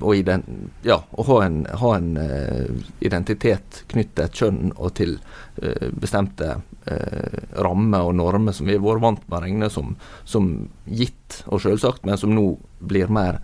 å, 0.00 0.14
ja, 0.14 0.98
å 1.10 1.26
ha 1.28 1.38
en, 1.44 1.60
ha 1.82 1.92
en 1.96 2.08
uh, 2.18 2.88
identitet 3.04 3.82
knyttet 3.92 4.32
til 4.32 4.40
kjønn 4.40 4.72
og 4.74 4.96
til 4.98 5.14
uh, 5.62 5.86
bestemte 5.94 6.56
uh, 6.58 7.38
rammer 7.54 8.08
og 8.08 8.16
normer 8.18 8.56
som 8.56 8.66
vi 8.66 8.74
har 8.78 8.82
vært 8.82 9.04
vant 9.04 9.28
med 9.28 9.38
å 9.38 9.44
regne 9.44 9.70
som, 9.70 9.94
som 10.24 10.50
gitt 10.86 11.42
og 11.46 11.62
selvsagt, 11.62 12.06
men 12.08 12.18
som 12.18 12.34
nå 12.34 12.48
blir 12.80 13.12
mer 13.12 13.42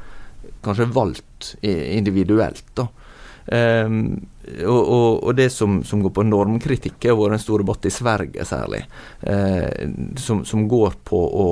kanskje 0.65 0.91
valgt 0.97 1.55
individuelt. 1.63 2.65
da. 2.75 2.89
Um, 3.45 4.25
og, 4.67 4.81
og, 4.93 5.25
og, 5.25 5.35
det 5.37 5.51
som, 5.51 5.79
som, 5.85 6.03
går 6.03 6.13
på 6.15 6.25
normkritikk, 6.27 6.99
har 7.09 7.17
vært 7.19 7.39
en 7.39 7.45
stor 7.45 7.65
debatt 7.65 7.87
i 7.89 7.93
Sverige 7.93 8.45
særlig, 8.49 8.83
eh, 9.21 9.87
som, 10.21 10.45
som, 10.45 10.67
går 10.69 10.99
på 11.05 11.21
å, 11.21 11.49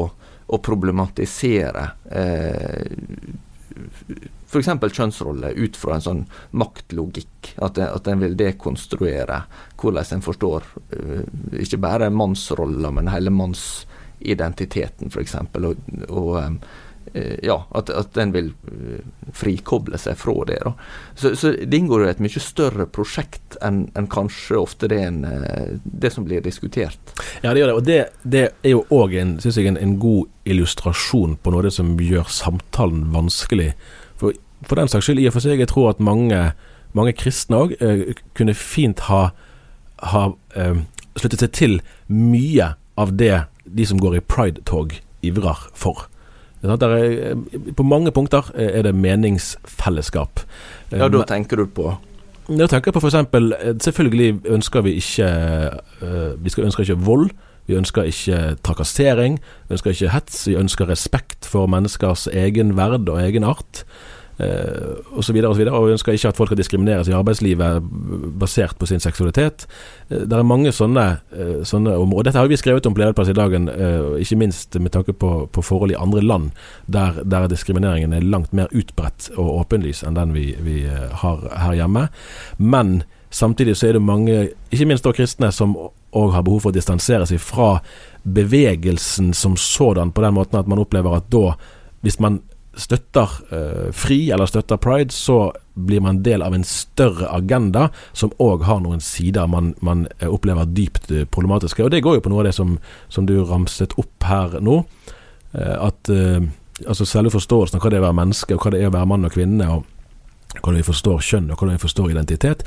å 0.46 0.61
problematisere 0.62 1.87
eh, 2.12 2.85
f.eks. 4.52 4.68
kjønnsroller 4.68 5.57
ut 5.57 5.78
fra 5.81 5.96
en 5.96 6.05
sånn 6.05 6.22
maktlogikk. 6.61 7.55
At, 7.64 7.81
at 7.81 8.09
en 8.12 8.20
vil 8.20 8.37
dekonstruere 8.37 9.42
hvordan 9.81 10.18
en 10.18 10.24
forstår 10.24 10.66
uh, 10.92 11.22
ikke 11.57 11.81
bare 11.81 12.12
mannsroller, 12.12 12.92
men 12.92 13.09
hele 13.11 13.33
mannsidentiteten, 13.33 15.09
f.eks. 15.09 15.38
Og, 15.57 15.81
og 16.12 16.37
Eh, 16.37 16.50
ja, 17.42 17.66
at, 17.70 17.90
at 17.90 18.14
den 18.14 18.33
vil 18.33 18.53
eh, 18.70 19.01
frikoble 19.37 19.98
seg 20.01 20.16
fra 20.16 20.35
det. 20.48 20.59
Da. 20.64 20.72
Så, 21.14 21.35
så 21.37 21.53
det 21.53 21.77
inngår 21.77 22.05
jo 22.05 22.11
et 22.11 22.22
mye 22.25 22.42
større 22.42 22.87
prosjekt 22.88 23.59
enn 23.64 23.85
en 23.98 24.09
kanskje 24.11 24.57
ofte 24.61 24.88
det, 24.88 25.01
en, 25.05 25.22
eh, 25.29 25.75
det, 25.85 26.12
som 26.14 26.25
blir 26.25 26.44
diskutert. 26.44 27.14
Ja, 27.42 27.53
det 27.53 27.61
gjør 27.61 27.72
det. 27.72 27.77
Og 27.77 27.88
det, 27.88 27.98
det 28.22 28.44
er 28.62 28.77
jo 28.77 28.85
òg 28.94 29.16
en, 29.20 29.37
en, 29.44 29.81
en, 29.81 29.96
god 30.03 30.48
illustrasjon 30.48 31.37
på 31.42 31.53
noe 31.55 31.72
som 31.75 31.94
gjør 32.01 32.31
samtalen 32.33 33.11
vanskelig. 33.12 33.72
For, 34.20 34.37
for 34.68 34.81
den 34.81 34.90
saks 34.90 35.09
skyld, 35.09 35.20
i 35.20 35.29
og 35.29 35.37
for 35.37 35.44
seg, 35.44 35.61
jeg 35.61 35.72
tror 35.72 35.92
at 35.92 36.03
mange, 36.03 36.40
mange 36.96 37.16
kristne 37.18 37.61
òg 37.66 37.77
eh, 37.81 38.12
kunne 38.38 38.57
fint 38.57 39.05
ha, 39.11 39.27
ha 40.12 40.25
eh, 40.57 40.85
sluttet 41.20 41.44
seg 41.44 41.53
til 41.57 41.79
mye 42.09 42.72
av 43.01 43.12
det 43.20 43.35
de 43.64 43.85
som 43.88 44.01
går 44.01 44.16
i 44.16 44.25
pride-tog 44.25 44.96
ivrer 45.22 45.68
for. 45.77 46.07
Er, 46.62 46.94
eh, 46.96 47.37
på 47.77 47.83
mange 47.83 48.12
punkter 48.14 48.51
er 48.55 48.83
det 48.83 48.94
meningsfellesskap. 48.94 50.40
Ja, 50.92 51.09
da 51.09 51.25
tenker 51.27 51.57
du 51.57 51.66
på 51.66 51.96
Da 52.46 52.66
tenker 52.66 52.90
jeg 52.90 52.94
på 52.94 53.01
f.eks. 53.01 53.14
eksempel 53.14 53.55
selvfølgelig 53.83 54.46
ønsker 54.46 54.83
vi 54.83 54.92
ikke 54.98 55.27
eh, 56.03 56.33
Vi 56.38 56.51
skal 56.51 56.64
ønsker 56.64 56.83
ikke 56.83 56.98
vold. 57.03 57.31
Vi 57.66 57.75
ønsker 57.79 58.03
ikke 58.03 58.57
trakassering. 58.62 59.38
Vi 59.68 59.75
ønsker 59.75 59.90
ikke 59.90 60.11
hets. 60.11 60.46
Vi 60.48 60.57
ønsker 60.59 60.88
respekt 60.88 61.46
for 61.46 61.66
menneskers 61.66 62.29
egen 62.33 62.77
verd 62.77 63.09
og 63.09 63.22
egenart 64.38 65.23
så 65.23 65.33
osv. 65.33 65.37
Og, 65.45 65.61
og, 65.61 65.83
og 65.83 65.90
ønsker 65.92 66.12
ikke 66.12 66.29
at 66.29 66.37
folk 66.37 66.49
skal 66.49 66.59
diskrimineres 66.59 67.09
i 67.09 67.12
arbeidslivet 67.12 67.83
basert 68.38 68.79
på 68.79 68.87
sin 68.87 69.01
seksualitet. 69.01 69.66
Eh, 70.11 70.25
det 70.27 70.33
er 70.33 70.42
mange 70.42 70.73
sånne, 70.73 71.21
eh, 71.33 71.62
sånne 71.64 71.97
områder. 71.97 72.31
Dette 72.31 72.38
har 72.38 72.49
vi 72.49 72.57
skrevet 72.57 72.87
om 72.87 72.95
på 72.95 73.03
Lederplass 73.03 73.29
i 73.29 73.37
dagen, 73.37 73.68
eh, 73.68 74.21
ikke 74.23 74.38
minst 74.38 74.75
med 74.79 74.92
tanke 74.92 75.12
på, 75.12 75.49
på 75.53 75.62
forhold 75.62 75.92
i 75.92 75.99
andre 75.99 76.23
land 76.23 76.51
der, 76.87 77.23
der, 77.25 77.49
diskrimineringen 77.49 78.12
er 78.12 78.23
langt 78.23 78.53
mer 78.53 78.68
utbredt 78.73 79.31
og 79.37 79.61
åpenlys 79.61 80.03
enn 80.07 80.14
den 80.14 80.33
vi, 80.33 80.55
vi 80.61 80.85
eh, 80.87 81.11
har 81.23 81.42
her 81.59 81.75
hjemme. 81.75 82.09
Men 82.59 83.03
samtidig 83.31 83.77
så 83.77 83.88
er 83.88 83.92
det 83.99 84.03
mange, 84.03 84.49
ikke 84.71 84.87
minst 84.87 85.05
da 85.05 85.12
kristne, 85.12 85.53
som 85.53 85.77
òg 86.12 86.33
har 86.33 86.45
behov 86.45 86.61
for 86.61 86.73
å 86.73 86.77
distansere 86.77 87.27
seg 87.27 87.40
fra 87.40 87.81
bevegelsen 88.23 89.33
som 89.35 89.57
sådan, 89.57 90.12
på 90.12 90.23
den 90.23 90.35
måten 90.37 90.59
at 90.61 90.68
man 90.68 90.79
opplever 90.79 91.16
at 91.16 91.31
da, 91.33 91.57
hvis 92.05 92.21
man 92.21 92.40
støtter 92.76 93.28
uh, 93.52 93.92
FRI 93.92 94.30
eller 94.30 94.46
støtter 94.46 94.76
Pride, 94.76 95.12
så 95.12 95.52
blir 95.74 96.00
man 96.00 96.22
del 96.22 96.42
av 96.42 96.54
en 96.54 96.64
større 96.64 97.28
agenda 97.32 97.88
som 98.12 98.32
òg 98.40 98.64
har 98.68 98.80
noen 98.85 99.00
sider 99.04 99.48
man, 99.50 99.74
man 99.80 100.06
uh, 100.22 100.28
opplever 100.32 100.68
dypt 100.72 101.11
uh, 101.12 101.24
problematiske. 101.24 101.85
Og 101.85 101.90
Det 101.92 102.02
går 102.04 102.18
jo 102.18 102.24
på 102.24 102.32
noe 102.32 102.42
av 102.44 102.50
det 102.50 102.56
som, 102.56 102.78
som 103.12 103.28
du 103.28 103.38
ramset 103.44 103.96
opp 104.00 104.28
her 104.28 104.61
nå. 104.61 104.82
at 105.52 106.08
altså 106.08 107.04
selve 107.04 107.28
forståelsen 107.30 107.76
av 107.76 107.82
hva 107.85 107.90
det 107.92 107.98
er 107.98 108.00
å 108.00 108.06
være 108.06 108.16
menneske, 108.16 108.54
og 108.56 108.62
hva 108.64 108.70
det 108.72 108.78
er 108.80 108.88
å 108.88 108.94
være 108.94 109.08
mann 109.11 109.28
og 109.28 109.35
kvinne. 109.35 109.66
og 109.68 109.85
hvordan 110.62 110.78
vi 110.78 110.85
forstår 110.85 111.20
kjønn 111.24 111.50
og 111.50 111.58
hvordan 111.58 111.76
vi 111.76 111.82
forstår 111.82 112.11
identitet. 112.12 112.64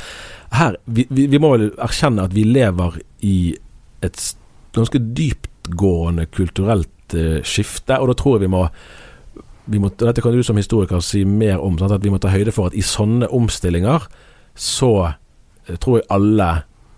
Her, 0.54 0.78
vi, 0.86 1.08
vi, 1.10 1.28
vi 1.30 1.40
må 1.42 1.52
vel 1.54 1.68
erkjenne 1.82 2.26
at 2.26 2.34
vi 2.34 2.44
lever 2.46 3.00
i 3.22 3.56
et 4.06 4.22
ganske 4.74 5.02
dyptgående 5.18 6.26
kulturelt 6.26 7.18
skifte, 7.46 8.00
og 8.02 8.10
da 8.10 8.16
tror 8.18 8.38
jeg 8.38 8.46
vi 8.48 8.54
må 8.56 8.64
må, 9.66 9.90
dette 9.90 10.22
kan 10.22 10.36
du 10.36 10.44
som 10.46 10.58
historiker 10.60 11.02
si 11.04 11.24
mer 11.26 11.62
om. 11.64 11.80
Sant? 11.80 11.96
At 11.96 12.06
vi 12.06 12.14
må 12.14 12.22
ta 12.22 12.34
høyde 12.34 12.54
for 12.56 12.70
at 12.70 12.78
i 12.78 12.84
sånne 12.86 13.30
omstillinger 13.34 14.08
så 14.56 14.92
eh, 15.08 15.76
tror 15.76 16.00
jeg 16.00 16.10
alle 16.14 16.52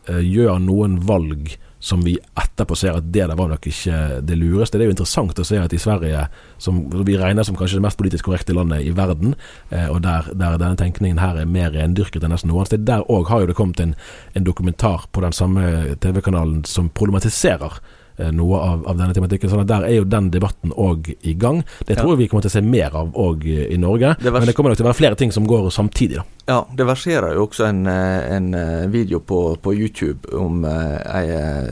eh, 0.09 0.21
gjør 0.25 0.59
noen 0.63 0.99
valg 1.07 1.55
som 1.79 2.01
vi 2.01 2.15
etterpå 2.17 2.75
ser 2.75 2.95
at 2.97 3.09
det 3.13 3.27
der 3.29 3.37
var 3.37 3.51
nok 3.51 3.67
ikke 3.69 4.19
det 4.25 4.37
lureste. 4.39 4.79
Det 4.79 4.85
er 4.85 4.89
jo 4.89 4.95
interessant 4.95 5.39
å 5.39 5.45
se 5.45 5.59
at 5.61 5.73
i 5.73 5.81
Sverige, 5.81 6.23
som 6.61 6.79
vi 7.05 7.17
regner 7.19 7.45
som 7.45 7.57
kanskje 7.57 7.77
det 7.77 7.85
mest 7.85 7.99
politisk 7.99 8.25
korrekte 8.27 8.55
landet 8.57 8.87
i 8.87 8.93
verden, 8.97 9.35
eh, 9.69 9.85
og 9.85 10.01
der, 10.05 10.31
der, 10.33 10.57
denne 10.57 10.79
tenkningen 10.79 11.21
her 11.21 11.37
er 11.37 11.49
mer 11.49 11.71
rendyrket 11.75 12.25
enn 12.25 12.33
nesten 12.33 12.51
noe 12.51 12.63
annet 12.63 12.73
sted, 12.73 12.87
der 12.89 13.05
òg 13.13 13.29
har 13.29 13.43
jo 13.43 13.51
det 13.51 13.57
kommet 13.59 13.83
en, 13.83 13.93
en 14.33 14.47
dokumentar 14.47 15.05
på 15.13 15.23
den 15.23 15.37
samme 15.37 15.95
TV-kanalen 16.01 16.65
som 16.67 16.89
problematiserer 16.89 17.77
noe 18.17 18.59
av, 18.59 18.85
av, 18.87 18.97
denne 18.97 19.13
tematikken. 19.13 19.51
sånn 19.51 19.63
at 19.63 19.69
Der 19.69 19.87
er 19.87 19.95
jo 19.99 20.07
den 20.09 20.31
debatten 20.33 20.73
òg 20.73 21.11
i 21.21 21.33
gang. 21.37 21.63
Det 21.85 21.97
tror 21.99 22.15
jeg 22.15 22.23
vi 22.23 22.29
kommer 22.31 22.45
til 22.45 22.53
å 22.53 22.57
se 22.57 22.63
mer 22.65 22.95
av 22.97 23.13
òg 23.13 23.45
eh, 23.45 23.67
i 23.73 23.77
Norge. 23.81 24.15
Det 24.21 24.33
men 24.33 24.47
det 24.49 24.55
kommer 24.57 24.73
nok 24.73 24.81
til 24.81 24.87
å 24.87 24.89
være 24.91 25.01
flere 25.01 25.19
ting 25.19 25.33
som 25.35 25.47
går 25.47 25.69
samtidig. 25.73 26.21
da. 26.21 26.25
Ja, 26.47 26.59
det 26.79 26.87
verserer 26.87 27.35
jo 27.35 27.47
også 27.47 27.67
en, 27.67 27.85
eh, 27.91 28.35
en 28.37 28.51
video 28.91 29.19
på, 29.19 29.57
på, 29.61 29.75
YouTube 29.77 30.31
om 30.33 30.63
ei, 30.65 31.25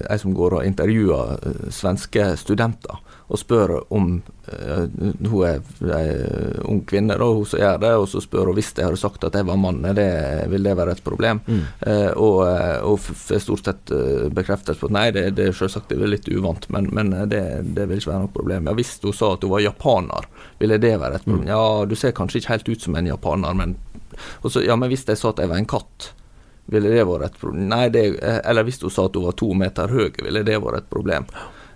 ei 0.10 0.18
som 0.22 0.34
går 0.36 0.60
og 0.60 0.66
intervjuer 0.68 1.72
svenske 1.74 2.36
studenter 2.38 3.00
og 3.26 3.40
spør 3.42 3.72
om 3.94 4.20
uh, 4.22 4.86
Hun 5.26 5.46
er 5.48 5.62
ei 5.98 6.10
ung 6.70 6.84
kvinne, 6.86 7.18
da, 7.18 7.26
hun 7.26 7.48
som 7.50 7.62
gjør 7.62 7.80
det, 7.82 7.94
og 7.98 8.08
så 8.10 8.22
spør 8.22 8.52
hun 8.52 8.58
hvis 8.60 8.74
jeg 8.76 8.86
hadde 8.86 9.00
sagt 9.02 9.26
at 9.26 9.38
jeg 9.38 9.48
var 9.48 9.58
mann, 9.60 9.82
det, 9.98 10.10
vil 10.52 10.68
det 10.68 10.76
være 10.78 10.94
et 10.98 11.04
problem? 11.06 11.42
Mm. 11.48 11.64
Uh, 11.82 12.12
og, 12.22 12.38
eh, 12.48 12.86
og 12.86 13.00
får 13.02 13.42
stort 13.42 13.66
sett 13.66 13.94
bekreftelse 14.36 14.82
på 14.82 14.90
at 14.90 14.96
nei, 14.96 15.08
det, 15.16 15.26
det 15.40 15.50
selvsagt 15.58 15.90
det 15.90 15.98
er 15.98 16.12
litt 16.12 16.30
uvant, 16.30 16.68
men, 16.74 16.90
men 16.94 17.14
det, 17.32 17.42
det, 17.76 17.88
vil 17.90 18.02
ikke 18.02 18.12
være 18.12 18.26
noe 18.28 18.36
problem. 18.36 18.70
Ja, 18.70 18.76
Hvis 18.78 18.94
hun 19.04 19.16
sa 19.16 19.34
at 19.36 19.46
hun 19.46 19.56
var 19.56 19.66
japaner, 19.66 20.30
ville 20.62 20.80
det 20.82 20.94
være 21.02 21.20
et 21.20 21.26
problem? 21.26 21.48
Mm. 21.48 21.54
Ja, 21.54 21.66
du 21.90 21.98
ser 21.98 22.16
kanskje 22.18 22.42
ikke 22.42 22.54
helt 22.54 22.70
ut 22.70 22.86
som 22.86 23.00
en 23.00 23.10
japaner, 23.10 23.58
men 23.58 23.78
også, 24.46 24.64
ja, 24.64 24.78
men 24.80 24.92
hvis 24.92 25.08
jeg 25.08 25.20
sa 25.20 25.34
at 25.34 25.42
jeg 25.42 25.52
var 25.52 25.60
en 25.60 25.70
katt, 25.70 26.12
ville 26.72 26.90
det 26.90 27.04
vært 27.06 27.30
et 27.30 27.42
problem? 27.42 27.68
Nei, 27.70 27.88
det, 27.94 28.06
eller 28.22 28.66
hvis 28.66 28.82
hun 28.82 28.94
sa 28.94 29.06
at 29.10 29.18
hun 29.18 29.28
var 29.28 29.38
to 29.38 29.52
meter 29.58 29.92
høy, 29.92 30.10
ville 30.22 30.46
det 30.46 30.62
vært 30.64 30.84
et 30.84 30.90
problem? 30.92 31.28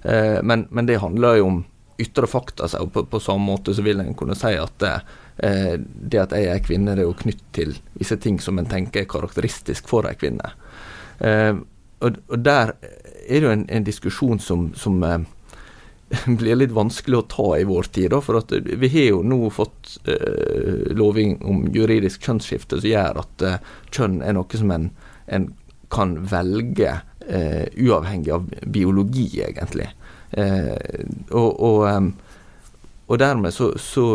Eh, 0.02 0.40
men, 0.44 0.68
men, 0.70 0.86
det 0.86 1.00
handler 1.02 1.40
jo 1.40 1.48
om 1.48 1.64
ytre 2.00 2.28
fakta. 2.28 2.68
Så 2.68 2.86
på, 2.88 3.06
på 3.06 3.20
samme 3.20 3.52
måte 3.52 3.74
så 3.76 3.84
vil 3.86 4.00
en 4.00 4.16
kunne 4.18 4.38
si 4.40 4.54
at 4.56 4.78
det, 4.80 4.94
eh, 5.46 5.74
det 5.80 6.24
at 6.24 6.36
jeg 6.38 6.52
er 6.54 6.64
kvinne, 6.64 6.96
det 6.96 7.04
er 7.04 7.10
jo 7.10 7.18
knytt 7.24 7.44
til 7.56 7.76
visse 8.00 8.20
ting 8.22 8.40
som 8.44 8.60
en 8.60 8.70
tenker 8.70 9.04
er 9.04 9.12
karakteristisk 9.12 9.90
for 9.92 10.08
ei 10.10 10.16
kvinne. 10.20 10.54
Eh, 11.20 11.54
og, 12.00 12.22
og, 12.30 12.40
der 12.40 12.78
er 12.80 13.42
det 13.42 13.44
jo 13.44 13.52
en, 13.52 13.68
en 13.68 13.86
diskusjon 13.86 14.40
som, 14.40 14.70
som 14.80 15.04
blir 16.40 16.58
litt 16.58 16.74
vanskelig 16.74 17.20
å 17.20 17.28
ta 17.30 17.50
i 17.60 17.68
vår 17.68 17.92
tid. 17.94 18.10
Da, 18.14 18.22
for 18.24 18.42
Vi 18.50 18.90
har 18.96 19.10
jo 19.12 19.22
nå 19.26 19.50
fått 19.54 19.98
uh, 20.10 20.90
loving 20.96 21.38
om 21.46 21.68
juridisk 21.74 22.26
kjønnsskifte 22.26 22.80
som 22.80 22.90
gjør 22.90 23.22
at 23.24 23.46
uh, 23.46 23.60
kjønn 23.94 24.22
er 24.26 24.38
noe 24.38 24.62
som 24.62 24.74
en, 24.74 24.90
en 25.28 25.50
kan 25.94 26.16
velge 26.32 26.96
eh, 27.28 27.68
uavhengig 27.78 28.34
av 28.34 28.50
biologi, 28.66 29.42
egentlig. 29.46 29.90
Eh, 30.32 31.06
og, 31.32 31.64
og, 31.64 32.12
og, 33.08 33.16
dermed 33.20 33.54
så, 33.54 33.72
så, 33.82 34.06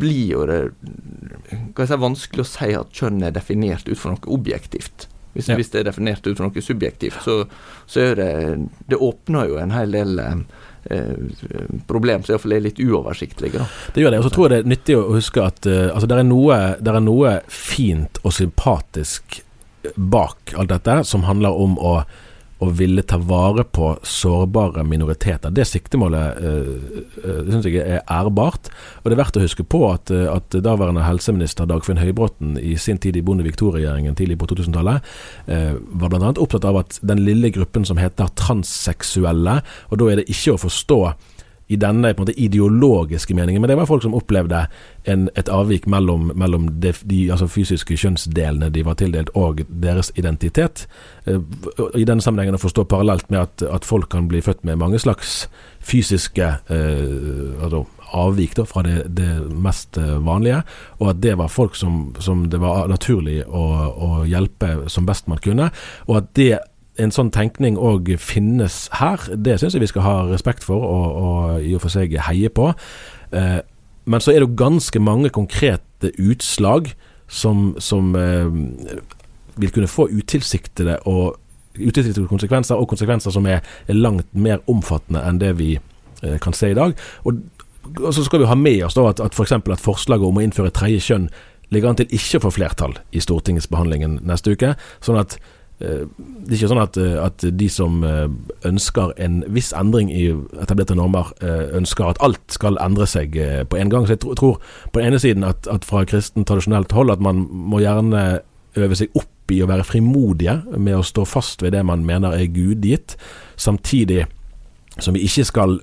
blir 0.00 0.34
jo 0.34 0.44
det 0.48 0.60
hva 0.74 1.86
jeg 1.86 1.90
si, 1.90 2.00
vanskelig 2.02 2.44
å 2.44 2.50
si 2.50 2.74
at 2.76 2.92
kjønn 2.96 3.24
er 3.24 3.36
definert 3.36 3.88
ut 3.88 3.98
fra 3.98 4.14
noe 4.14 4.34
objektivt. 4.36 5.08
Hvis, 5.32 5.46
ja. 5.48 5.54
hvis, 5.54 5.70
det 5.70 5.82
er 5.82 5.92
definert 5.92 6.26
ut 6.26 6.36
fra 6.36 6.48
noe 6.48 6.64
subjektivt, 6.64 7.20
så, 7.22 7.44
så 7.86 8.02
er 8.08 8.16
det 8.18 8.30
Det 8.90 8.98
åpner 8.98 9.46
jo 9.46 9.60
en 9.62 9.70
hel 9.70 9.94
del 9.94 10.18
eh, 10.18 11.12
problem 11.86 12.24
som 12.24 12.34
iallfall 12.34 12.56
er 12.56 12.64
litt 12.64 12.80
uoversiktlige. 12.82 13.60
Da. 13.62 13.68
Det 13.94 14.02
gjør 14.02 14.16
det. 14.16 14.18
Og 14.22 14.26
så 14.26 14.32
tror 14.34 14.48
jeg 14.48 14.52
det 14.52 14.64
er 14.64 14.72
nyttig 14.74 14.98
å 14.98 15.04
huske 15.14 15.44
at 15.44 15.70
uh, 15.70 15.86
altså, 15.94 16.10
det, 16.10 16.18
er 16.18 16.26
noe, 16.26 16.58
det 16.80 16.92
er 16.92 17.04
noe 17.04 17.36
fint 17.46 18.20
og 18.24 18.34
sympatisk 18.34 19.40
bak 19.94 20.54
alt 20.58 20.72
dette, 20.72 21.00
som 21.08 21.24
handler 21.28 21.56
om 21.56 21.78
å 21.78 22.00
å 22.60 22.68
ville 22.76 23.02
ta 23.08 23.16
vare 23.16 23.64
på 23.64 23.94
sårbare 24.04 24.82
minoriteter. 24.84 25.52
Det 25.56 25.64
siktemålet 25.64 26.40
uh, 26.44 26.74
uh, 27.24 27.38
syns 27.48 27.68
jeg 27.70 27.80
er 27.80 28.02
ærbart. 28.04 28.68
Og 29.00 29.08
det 29.08 29.16
er 29.16 29.22
verdt 29.22 29.38
å 29.40 29.44
huske 29.44 29.64
på 29.64 29.80
at, 29.88 30.12
uh, 30.12 30.26
at 30.34 30.58
daværende 30.60 31.06
helseminister 31.06 31.68
Dagfinn 31.70 32.02
Høybråten 32.02 32.58
i 32.60 32.74
sin 32.76 33.00
tid 33.00 33.16
i 33.16 33.24
Bondevik 33.24 33.56
II-regjeringen 33.56 34.18
tidlig 34.18 34.36
på 34.42 34.50
2000-tallet 34.52 35.08
uh, 35.48 35.80
var 36.02 36.12
bl.a. 36.12 36.34
opptatt 36.36 36.68
av 36.68 36.82
at 36.82 37.00
den 37.00 37.24
lille 37.24 37.48
gruppen 37.54 37.88
som 37.88 38.00
heter 38.00 38.28
transseksuelle, 38.36 39.62
og 39.88 40.02
da 40.02 40.10
er 40.10 40.20
det 40.20 40.28
ikke 40.28 40.58
å 40.58 40.64
forstå 40.68 41.02
i 41.70 41.78
denne 41.78 42.10
måte, 42.18 42.34
ideologiske 42.34 43.34
meningen, 43.34 43.62
men 43.62 43.70
det 43.70 43.76
var 43.78 43.86
folk 43.86 44.02
som 44.02 44.14
opplevde 44.18 44.64
en, 45.10 45.28
et 45.38 45.48
avvik 45.52 45.86
mellom, 45.90 46.32
mellom 46.34 46.66
de, 46.82 46.90
de 47.06 47.20
altså 47.30 47.46
fysiske 47.50 47.94
kjønnsdelene 47.94 48.72
de 48.74 48.82
var 48.86 48.98
tildelt, 48.98 49.30
og 49.38 49.62
deres 49.70 50.10
identitet. 50.18 50.88
Eh, 51.30 51.38
I 51.94 52.06
denne 52.08 52.24
sammenhengen 52.24 52.58
å 52.58 52.62
forstå 52.62 52.88
parallelt 52.90 53.30
med 53.30 53.44
at, 53.44 53.62
at, 53.62 53.86
folk 53.86 54.10
kan 54.10 54.26
bli 54.30 54.42
født 54.42 54.64
med 54.66 54.80
mange 54.82 54.98
slags 54.98 55.44
fysiske 55.78 56.48
eh, 56.74 57.62
altså, 57.62 57.84
avvik 58.18 58.56
da, 58.58 58.66
fra 58.66 58.82
det, 58.86 59.04
det, 59.14 59.30
mest 59.54 59.98
eh, 60.00 60.16
vanlige, 60.26 60.64
og 60.98 61.14
at 61.14 61.22
det 61.22 61.36
var 61.38 61.54
folk 61.54 61.78
som, 61.78 62.10
som 62.18 62.48
det 62.50 62.58
var 62.62 62.90
naturlig 62.90 63.44
å, 63.46 63.64
å 63.94 64.10
hjelpe 64.26 64.90
som 64.90 65.06
best 65.06 65.30
man 65.30 65.38
kunne, 65.42 65.70
og 66.08 66.18
at 66.18 66.34
det 66.34 66.52
en 67.00 67.12
sånn 67.14 67.32
tenkning 67.34 67.78
òg 67.80 68.12
finnes 68.20 68.84
her, 69.00 69.22
det 69.36 69.58
syns 69.60 69.76
jeg 69.76 69.84
vi 69.84 69.90
skal 69.90 70.06
ha 70.06 70.16
respekt 70.30 70.66
for 70.66 70.84
og, 70.84 71.20
og 71.20 71.66
i 71.66 71.74
og 71.76 71.84
for 71.84 71.92
seg 71.92 72.16
heie 72.28 72.50
på. 72.52 72.70
Eh, 73.36 73.60
men 74.10 74.22
så 74.22 74.32
er 74.32 74.40
det 74.40 74.48
jo 74.48 74.58
ganske 74.58 75.02
mange 75.02 75.30
konkrete 75.34 76.12
utslag 76.18 76.92
som, 77.30 77.74
som 77.78 78.14
eh, 78.18 78.48
vil 79.60 79.72
kunne 79.74 79.90
få 79.90 80.08
utilsiktede, 80.10 80.98
og, 81.06 81.36
utilsiktede 81.78 82.26
konsekvenser, 82.30 82.80
og 82.80 82.88
konsekvenser 82.90 83.34
som 83.34 83.46
er, 83.46 83.62
er, 83.86 83.98
langt 83.98 84.28
mer 84.34 84.64
omfattende 84.70 85.22
enn 85.26 85.40
det 85.42 85.54
vi 85.60 85.74
eh, 85.76 86.38
kan 86.42 86.56
se 86.56 86.72
i 86.72 86.78
dag. 86.78 86.96
Og, 87.24 87.44
og, 87.96 88.10
så 88.14 88.24
skal 88.26 88.42
vi 88.42 88.50
ha 88.50 88.58
med 88.58 88.82
oss 88.88 88.98
da 88.98 89.06
at, 89.12 89.22
at 89.22 89.36
f.eks. 89.36 89.54
For 89.60 89.76
at 89.76 89.84
forslaget 89.84 90.26
om 90.26 90.40
å 90.40 90.44
innføre 90.44 90.74
tredje 90.74 91.04
kjønn 91.10 91.30
ligger 91.70 91.92
an 91.92 92.00
til 92.00 92.10
ikke 92.16 92.40
å 92.40 92.48
få 92.48 92.54
flertall 92.58 92.96
i 93.14 93.22
Stortingets 93.22 93.70
behandlingen 93.70 94.18
neste 94.26 94.56
uke. 94.56 94.74
sånn 95.04 95.20
at 95.20 95.38
det 95.80 96.52
er 96.52 96.56
ikke 96.58 96.70
sånn 96.70 96.82
at, 96.82 96.98
eh, 97.00 97.16
at, 97.16 97.44
de 97.56 97.68
som 97.72 98.02
eh, 98.04 98.28
ønsker 98.68 99.14
en 99.24 99.40
viss 99.48 99.72
endring 99.76 100.10
i 100.12 100.26
etablerte 100.60 100.96
normer, 100.98 101.32
ønsker 101.76 102.10
at 102.10 102.20
alt 102.24 102.42
skal 102.52 102.78
endre 102.82 103.08
seg 103.08 103.36
på 103.70 103.80
en 103.80 103.92
gang. 103.92 104.06
Så 104.06 104.16
jeg 104.16 104.22
tror 104.38 104.60
på 104.92 105.00
den 105.00 105.10
ene 105.10 105.20
siden 105.22 105.46
at, 105.46 105.68
at 105.72 105.86
fra 105.88 106.04
kristen 106.08 106.44
tradisjonelt 106.44 106.92
hold 106.92 107.14
at 107.14 107.24
man 107.24 107.46
må 107.48 107.80
gjerne 107.80 108.40
øve 108.78 108.98
seg 108.98 109.14
opp 109.18 109.50
i 109.50 109.62
å 109.64 109.68
være 109.70 109.86
frimodige 109.86 110.60
med 110.76 110.98
å 110.98 111.06
stå 111.06 111.24
fast 111.26 111.64
ved 111.64 111.74
det 111.74 111.82
man 111.86 112.04
mener 112.06 112.36
er 112.36 112.52
gudgitt, 112.52 113.16
samtidig 113.58 114.26
som 115.00 115.16
vi 115.16 115.24
ikke 115.26 115.46
skal 115.48 115.80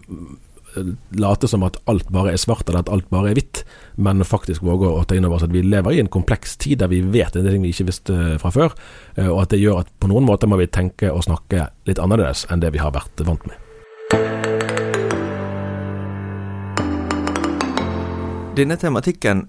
late 1.17 1.49
som 1.49 1.65
at 1.67 1.79
alt 1.89 2.09
bare 2.13 2.33
er 2.33 2.41
svart, 2.41 2.67
eller 2.67 2.83
at 2.83 2.91
alt 2.93 3.09
bare 3.13 3.31
er 3.31 3.39
hvitt, 3.39 3.63
men 3.95 4.25
faktisk 4.27 4.65
våge 4.65 4.89
å 4.89 5.05
ta 5.07 5.17
inn 5.17 5.27
over 5.27 5.39
oss 5.39 5.47
at 5.47 5.53
vi 5.53 5.63
lever 5.65 5.95
i 5.95 6.01
en 6.03 6.11
kompleks 6.11 6.57
tid 6.61 6.81
der 6.83 6.91
vi 6.91 7.01
vet 7.01 7.35
en 7.35 7.45
del 7.45 7.57
ting 7.57 7.65
vi 7.65 7.73
ikke 7.75 7.89
visste 7.91 8.17
fra 8.41 8.51
før, 8.53 8.75
eh, 9.15 9.29
og 9.29 9.43
at 9.45 9.55
det 9.55 9.61
gjør 9.61 9.83
at 9.83 9.93
på 9.99 10.11
noen 10.11 10.27
måter 10.27 10.49
må 10.49 10.59
vi 10.61 10.69
tenke 10.69 11.11
og 11.13 11.25
snakke 11.27 11.69
litt 11.89 12.01
annerledes 12.01 12.45
enn 12.51 12.63
det 12.63 12.73
vi 12.75 12.83
har 12.83 12.95
vært 12.95 13.25
vant 13.27 13.47
med. 13.49 13.63
Denne 18.57 18.77
tematikken 18.81 19.45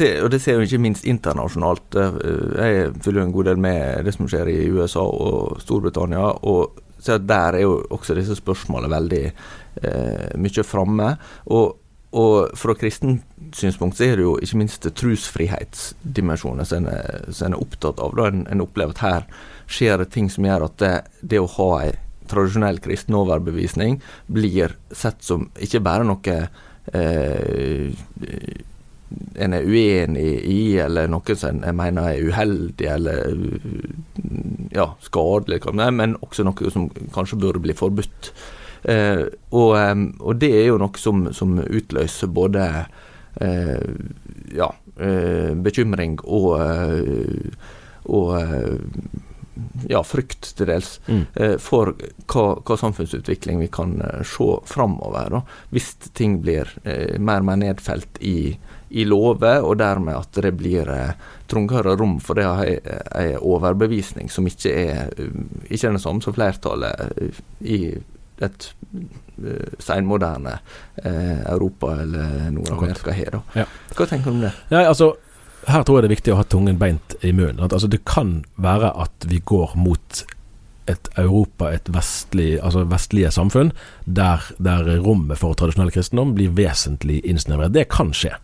og 0.00 0.30
det 0.32 0.38
ser 0.40 0.56
jo 0.56 0.66
ikke 0.66 0.80
minst 0.80 1.04
internasjonalt. 1.04 1.96
Eh, 2.00 2.14
jeg 2.56 2.92
følger 3.04 3.26
en 3.26 3.34
god 3.34 3.50
del 3.50 3.60
med 3.60 4.06
det 4.06 4.14
som 4.16 4.28
skjer 4.30 4.48
i 4.48 4.70
USA 4.72 5.02
og 5.04 5.60
Storbritannia. 5.60 6.32
og 6.42 6.80
så 7.02 7.18
Der 7.18 7.58
er 7.58 7.64
jo 7.64 7.82
også 7.90 8.14
disse 8.14 8.36
spørsmålene 8.38 8.94
veldig 8.94 9.22
eh, 9.82 10.28
mye 10.38 10.64
framme. 10.64 11.16
Og, 11.50 11.78
og 12.12 12.52
fra 12.58 12.74
kristent 12.78 13.24
synspunkt 13.56 13.98
så 13.98 14.06
er 14.06 14.16
det 14.20 14.26
jo 14.26 14.36
ikke 14.38 14.60
minst 14.60 14.86
trosfrihetsdimensjonen 15.00 16.68
som 16.68 16.86
en, 16.86 17.52
er 17.54 17.58
opptatt 17.58 18.00
av. 18.00 18.14
Da 18.18 18.30
en, 18.30 18.46
en, 18.46 18.64
opplever 18.64 18.94
at 18.94 19.04
her 19.04 19.28
skjer 19.66 19.98
det 19.98 20.12
ting 20.14 20.30
som 20.30 20.46
gjør 20.46 20.68
at 20.68 20.78
det, 20.82 20.94
det 21.34 21.42
å 21.42 21.50
ha 21.58 21.70
ei 21.82 21.92
tradisjonell 22.30 22.78
kristen 22.80 23.16
overbevisning 23.18 23.98
blir 24.30 24.76
sett 24.94 25.24
som 25.26 25.48
ikke 25.60 25.82
bare 25.84 26.06
noe 26.06 26.36
eh, 26.94 27.90
en 29.34 29.56
er 29.56 29.66
uenig 29.66 30.26
i, 30.48 30.62
eller 30.82 31.10
noe 31.10 31.36
som 31.38 31.62
en 31.62 31.78
mener 31.78 32.12
er 32.12 32.28
uheldig 32.28 32.88
eller 32.94 33.36
ja, 34.72 34.88
skadelig, 35.04 35.62
men 35.72 36.16
også 36.20 36.46
noe 36.46 36.72
som 36.72 36.88
kanskje 37.14 37.40
burde 37.40 37.62
bli 37.64 37.76
forbudt. 37.76 38.32
Eh, 38.82 39.24
og, 39.54 39.76
og, 40.18 40.32
det 40.42 40.50
er 40.58 40.66
jo 40.72 40.78
noe 40.82 40.98
som, 40.98 41.28
som 41.36 41.54
utløser 41.62 42.32
både 42.34 42.64
eh, 43.40 43.84
ja, 44.56 44.72
eh, 44.98 45.52
bekymring 45.54 46.18
og, 46.24 46.48
eh, 46.58 47.68
og 48.10 48.32
eh, 48.40 48.74
ja, 49.88 50.00
frykt 50.02 50.54
til 50.56 50.66
dels 50.70 50.98
Mm. 51.08 51.26
eh, 51.34 51.56
for 51.60 51.92
hva, 52.30 52.44
hva 52.64 52.76
samfunnsutvikling 52.78 53.58
vi 53.60 53.68
kan 53.68 54.00
eh, 54.00 54.22
se 54.24 54.46
framover. 54.64 55.42
Hvis 55.70 55.94
ting 56.14 56.40
blir 56.42 56.68
eh, 56.84 57.18
mer 57.18 57.42
og 57.42 57.48
mer 57.50 57.58
nedfelt 57.60 58.20
i, 58.20 58.56
i 58.90 59.04
lover, 59.04 59.60
og 59.64 59.78
dermed 59.78 60.16
at 60.16 60.40
det 60.42 60.54
blir 60.56 60.88
trangere 61.48 61.96
rom 61.96 62.18
for 62.20 62.34
det 62.38 62.46
å 62.46 62.54
ha 62.58 62.64
en 62.66 63.36
overbevisning 63.40 64.30
som 64.30 64.46
ikke 64.46 64.72
er, 64.72 65.12
ikke 65.68 65.88
er 65.88 65.96
det 65.96 66.02
samme 66.04 66.22
som 66.24 66.36
flertallet 66.36 67.40
i 67.60 67.96
et 68.42 68.70
senmoderne 69.78 70.58
Europa 71.04 71.92
eller 72.02 72.50
Nord-Amerika 72.50 73.12
har. 73.16 73.40
Ja. 73.56 73.64
Hva 73.96 74.06
tenker 74.06 74.30
du 74.30 74.36
om 74.36 74.42
det? 74.44 74.52
Nei, 74.72 74.84
altså 74.84 75.12
her 75.68 75.82
tror 75.84 75.98
jeg 75.98 76.04
det 76.04 76.10
er 76.10 76.16
viktig 76.16 76.32
å 76.34 76.38
ha 76.40 76.46
tungen 76.48 76.78
beint 76.80 77.16
i 77.22 77.32
munnen. 77.32 77.62
Altså, 77.68 77.90
det 77.90 78.04
kan 78.08 78.40
være 78.56 78.92
at 79.04 79.26
vi 79.30 79.42
går 79.44 79.76
mot 79.78 80.22
et 80.90 81.10
Europa, 81.18 81.70
et 81.70 81.86
vestlig, 81.94 82.56
altså 82.58 82.82
vestlige 82.90 83.30
samfunn, 83.30 83.70
der, 84.04 84.42
der 84.58 84.88
rommet 85.04 85.38
for 85.38 85.54
tradisjonell 85.54 85.92
kristendom 85.94 86.34
blir 86.34 86.50
vesentlig 86.56 87.20
innsnevret. 87.22 87.74
Det 87.74 87.86
kan 87.92 88.10
skje. 88.16 88.34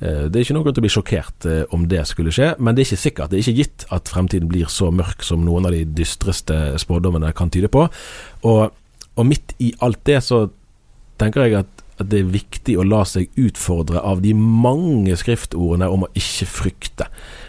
Eh, 0.00 0.24
Det 0.32 0.38
er 0.38 0.46
ikke 0.46 0.56
noe 0.56 0.64
grunn 0.64 0.76
til 0.78 0.82
å 0.82 0.86
bli 0.86 0.94
sjokkert 0.94 1.48
eh, 1.50 1.62
om 1.76 1.84
det 1.90 2.06
skulle 2.08 2.32
skje, 2.34 2.54
men 2.58 2.74
det 2.74 2.82
er 2.84 2.88
ikke 2.88 3.04
sikkert. 3.04 3.30
Det 3.30 3.38
er 3.38 3.44
ikke 3.44 3.60
gitt 3.60 3.86
at 3.92 4.08
fremtiden 4.08 4.48
blir 4.48 4.72
så 4.72 4.88
mørk 4.90 5.22
som 5.22 5.44
noen 5.44 5.68
av 5.68 5.76
de 5.76 5.84
dystreste 5.84 6.78
spådommene 6.80 7.34
kan 7.36 7.52
tyde 7.52 7.68
på. 7.68 7.86
Og, 8.48 8.62
og 9.14 9.28
midt 9.28 9.52
i 9.60 9.74
alt 9.84 10.00
det 10.08 10.22
så 10.24 10.46
tenker 11.20 11.44
jeg 11.44 11.60
at, 11.60 11.73
at 12.00 12.10
det 12.10 12.20
er 12.20 12.34
viktig 12.34 12.76
å 12.78 12.86
la 12.86 13.02
seg 13.06 13.32
utfordre 13.40 14.02
av 14.02 14.22
de 14.24 14.34
mange 14.34 15.16
skriftordene 15.18 15.88
om 15.90 16.06
å 16.06 16.12
ikke 16.18 16.48
frykte. 16.50 17.08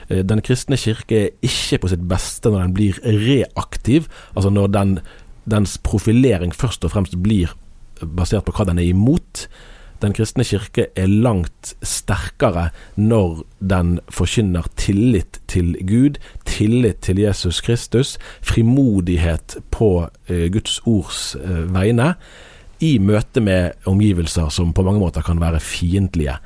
Eh, 0.10 0.24
Den 0.24 0.44
kristne 0.46 0.78
kirke 0.78 1.22
er 1.26 1.30
ikke 1.46 1.82
på 1.84 1.94
sitt 1.94 2.08
beste 2.10 2.52
når 2.52 2.68
den 2.68 2.76
blir 2.78 3.00
reaktiv, 3.04 4.10
altså 4.36 4.54
når 4.54 4.74
den, 4.74 4.98
dens 5.46 5.78
profilering 5.78 6.54
først 6.54 6.86
og 6.86 6.94
fremst 6.94 7.18
blir 7.22 7.54
basert 8.02 8.46
på 8.46 8.54
hva 8.56 8.68
den 8.68 8.82
er 8.82 8.92
imot. 8.92 9.48
Den 10.04 10.14
kristne 10.14 10.44
kirke 10.44 10.90
er 11.00 11.08
langt 11.08 11.74
sterkere 11.86 12.70
når 13.00 13.46
den 13.64 14.00
forkynner 14.12 14.68
tillit 14.78 15.40
til 15.48 15.74
Gud, 15.88 16.20
tillit 16.46 17.00
til 17.08 17.22
Jesus 17.24 17.62
Kristus, 17.62 18.18
frimodighet 18.44 19.58
på 19.72 20.10
eh, 20.28 20.52
Guds 20.52 20.82
ords 20.86 21.36
eh, 21.40 21.64
vegne, 21.74 22.16
i 22.84 22.96
møte 23.00 23.44
med 23.44 23.88
omgivelser 23.90 24.50
som 24.54 24.74
på 24.76 24.84
mange 24.86 25.02
måter 25.04 25.26
kan 25.26 25.40
være 25.42 25.62
fiendtlige. 25.64 26.38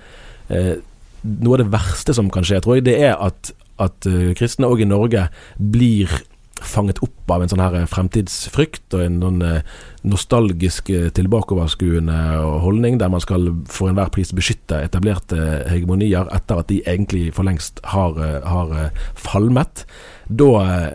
Eh, 0.49 0.75
noe 1.23 1.57
av 1.57 1.63
det 1.63 1.71
verste 1.73 2.15
som 2.15 2.29
kan 2.33 2.45
skje, 2.47 2.61
tror 2.63 2.79
jeg, 2.79 2.87
det 2.89 2.97
er 3.09 3.15
at, 3.17 3.51
at 3.81 4.09
eh, 4.09 4.33
kristne 4.37 4.69
òg 4.69 4.85
i 4.85 4.89
Norge 4.89 5.27
blir 5.57 6.11
fanget 6.59 6.99
opp 7.03 7.31
av 7.31 7.43
en 7.43 7.51
sånn 7.51 7.61
her 7.61 7.87
fremtidsfrykt 7.89 8.95
og 8.97 9.03
en 9.03 9.19
sånn 9.23 9.43
eh, 9.45 9.75
nostalgisk 10.07 10.89
eh, 10.93 11.07
tilbakeoverskuende 11.15 12.17
holdning 12.63 12.99
der 12.99 13.11
man 13.11 13.23
skal 13.23 13.49
for 13.71 13.91
enhver 13.91 14.11
pris 14.13 14.33
beskytte 14.35 14.81
etablerte 14.85 15.37
hegemonier 15.69 16.29
etter 16.35 16.61
at 16.61 16.71
de 16.71 16.81
egentlig 16.85 17.29
for 17.35 17.47
lengst 17.47 17.81
har, 17.93 18.17
eh, 18.19 18.39
har 18.43 18.73
eh, 18.75 19.05
falmet. 19.15 19.85
Da 20.27 20.49
eh, 20.65 20.89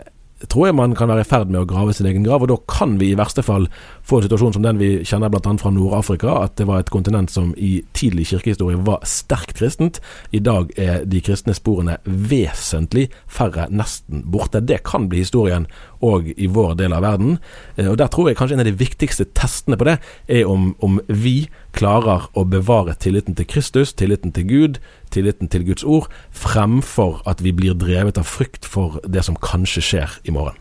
tror 0.51 0.69
jeg 0.69 0.77
man 0.79 0.95
kan 0.99 1.11
være 1.11 1.25
i 1.25 1.29
ferd 1.29 1.51
med 1.53 1.63
å 1.63 1.69
grave 1.69 1.95
sin 1.97 2.09
egen 2.11 2.25
grav, 2.27 2.43
og 2.45 2.51
da 2.51 2.57
kan 2.71 2.97
vi 3.01 3.13
i 3.13 3.19
verste 3.19 3.45
fall 3.45 3.69
få 4.05 4.19
en 4.19 4.27
situasjon 4.27 4.57
som 4.57 4.65
den 4.65 4.81
vi 4.81 4.91
kjenner 5.07 5.33
bl.a. 5.33 5.55
fra 5.61 5.73
Nord-Afrika, 5.75 6.37
at 6.45 6.57
det 6.61 6.67
var 6.69 6.83
et 6.83 6.93
kontinent 6.93 7.33
som 7.33 7.53
i 7.57 7.79
tidlig 7.97 8.29
kirkehistorie 8.33 8.81
var 8.87 9.05
sterkt 9.09 9.57
kristent. 9.59 10.01
I 10.35 10.43
dag 10.45 10.73
er 10.81 11.05
de 11.09 11.23
kristne 11.25 11.55
sporene 11.57 11.99
vesentlig 12.05 13.09
færre, 13.31 13.69
nesten 13.71 14.25
borte. 14.31 14.63
Det 14.65 14.83
kan 14.87 15.09
bli 15.09 15.25
historien 15.25 15.69
òg 16.05 16.33
i 16.37 16.49
vår 16.53 16.75
del 16.81 16.93
av 16.93 17.05
verden. 17.05 17.39
Eh, 17.77 17.89
Og 17.89 17.97
Der 17.99 18.09
tror 18.09 18.29
jeg 18.29 18.37
kanskje 18.37 18.55
en 18.59 18.61
av 18.61 18.67
de 18.69 18.79
viktigste 18.79 19.25
testene 19.35 19.77
på 19.77 19.85
det, 19.89 19.99
er 20.29 20.45
om, 20.45 20.75
om 20.81 21.01
vi 21.09 21.49
klarer 21.73 22.29
å 22.35 22.45
bevare 22.45 22.95
tilliten 22.95 23.35
til 23.35 23.47
Kristus, 23.47 23.93
tilliten 23.93 24.33
til 24.33 24.45
Gud, 24.45 24.79
tilliten 25.15 25.51
til 25.51 25.65
Guds 25.71 25.87
ord, 25.87 26.11
fremfor 26.35 27.23
at 27.31 27.43
vi 27.45 27.55
blir 27.57 27.79
drevet 27.79 28.21
av 28.21 28.29
frykt 28.29 28.67
for 28.69 29.01
det 29.07 29.25
som 29.27 29.39
kanskje 29.41 29.85
skjer 29.89 30.21
i 30.27 30.35
morgen. 30.35 30.59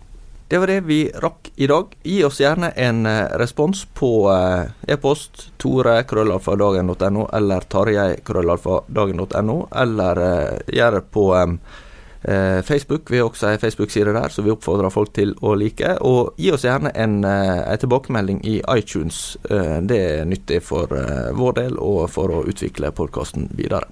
Det 0.54 0.60
var 0.60 0.68
det 0.68 0.82
vi 0.86 1.12
rakk 1.18 1.48
i 1.56 1.68
dag. 1.68 1.96
Gi 2.04 2.20
oss 2.28 2.38
gjerne 2.38 2.68
en 2.78 3.06
eh, 3.10 3.32
respons 3.42 3.88
på 3.98 4.10
eh, 4.30 4.92
e-post 4.94 5.48
tore.krøllalfadagen.no 5.58 7.24
eller 7.34 7.66
tarjei.krøllalfadagen.no, 7.74 9.56
eller 9.82 10.22
eh, 10.28 10.60
gjør 10.78 11.00
det 11.00 11.02
på 11.10 11.26
Facebook. 12.64 13.10
Vi 13.12 13.18
har 13.20 13.26
også 13.28 13.50
ei 13.50 13.58
Facebook-side 13.60 14.14
der, 14.16 14.32
så 14.32 14.46
vi 14.46 14.52
oppfordrer 14.54 14.94
folk 14.94 15.10
til 15.12 15.34
å 15.44 15.58
like. 15.60 15.98
Og 16.08 16.38
gi 16.40 16.54
oss 16.56 16.64
gjerne 16.64 16.94
en, 16.96 17.18
en 17.28 17.82
tilbakemelding 17.82 18.40
i 18.48 18.62
iTunes. 18.78 19.18
Det 19.44 19.98
er 20.00 20.24
nyttig 20.24 20.62
for 20.64 20.88
vår 21.36 21.58
del 21.58 21.76
og 21.84 22.06
for 22.14 22.32
å 22.32 22.46
utvikle 22.48 22.94
podkasten 22.96 23.50
videre. 23.52 23.92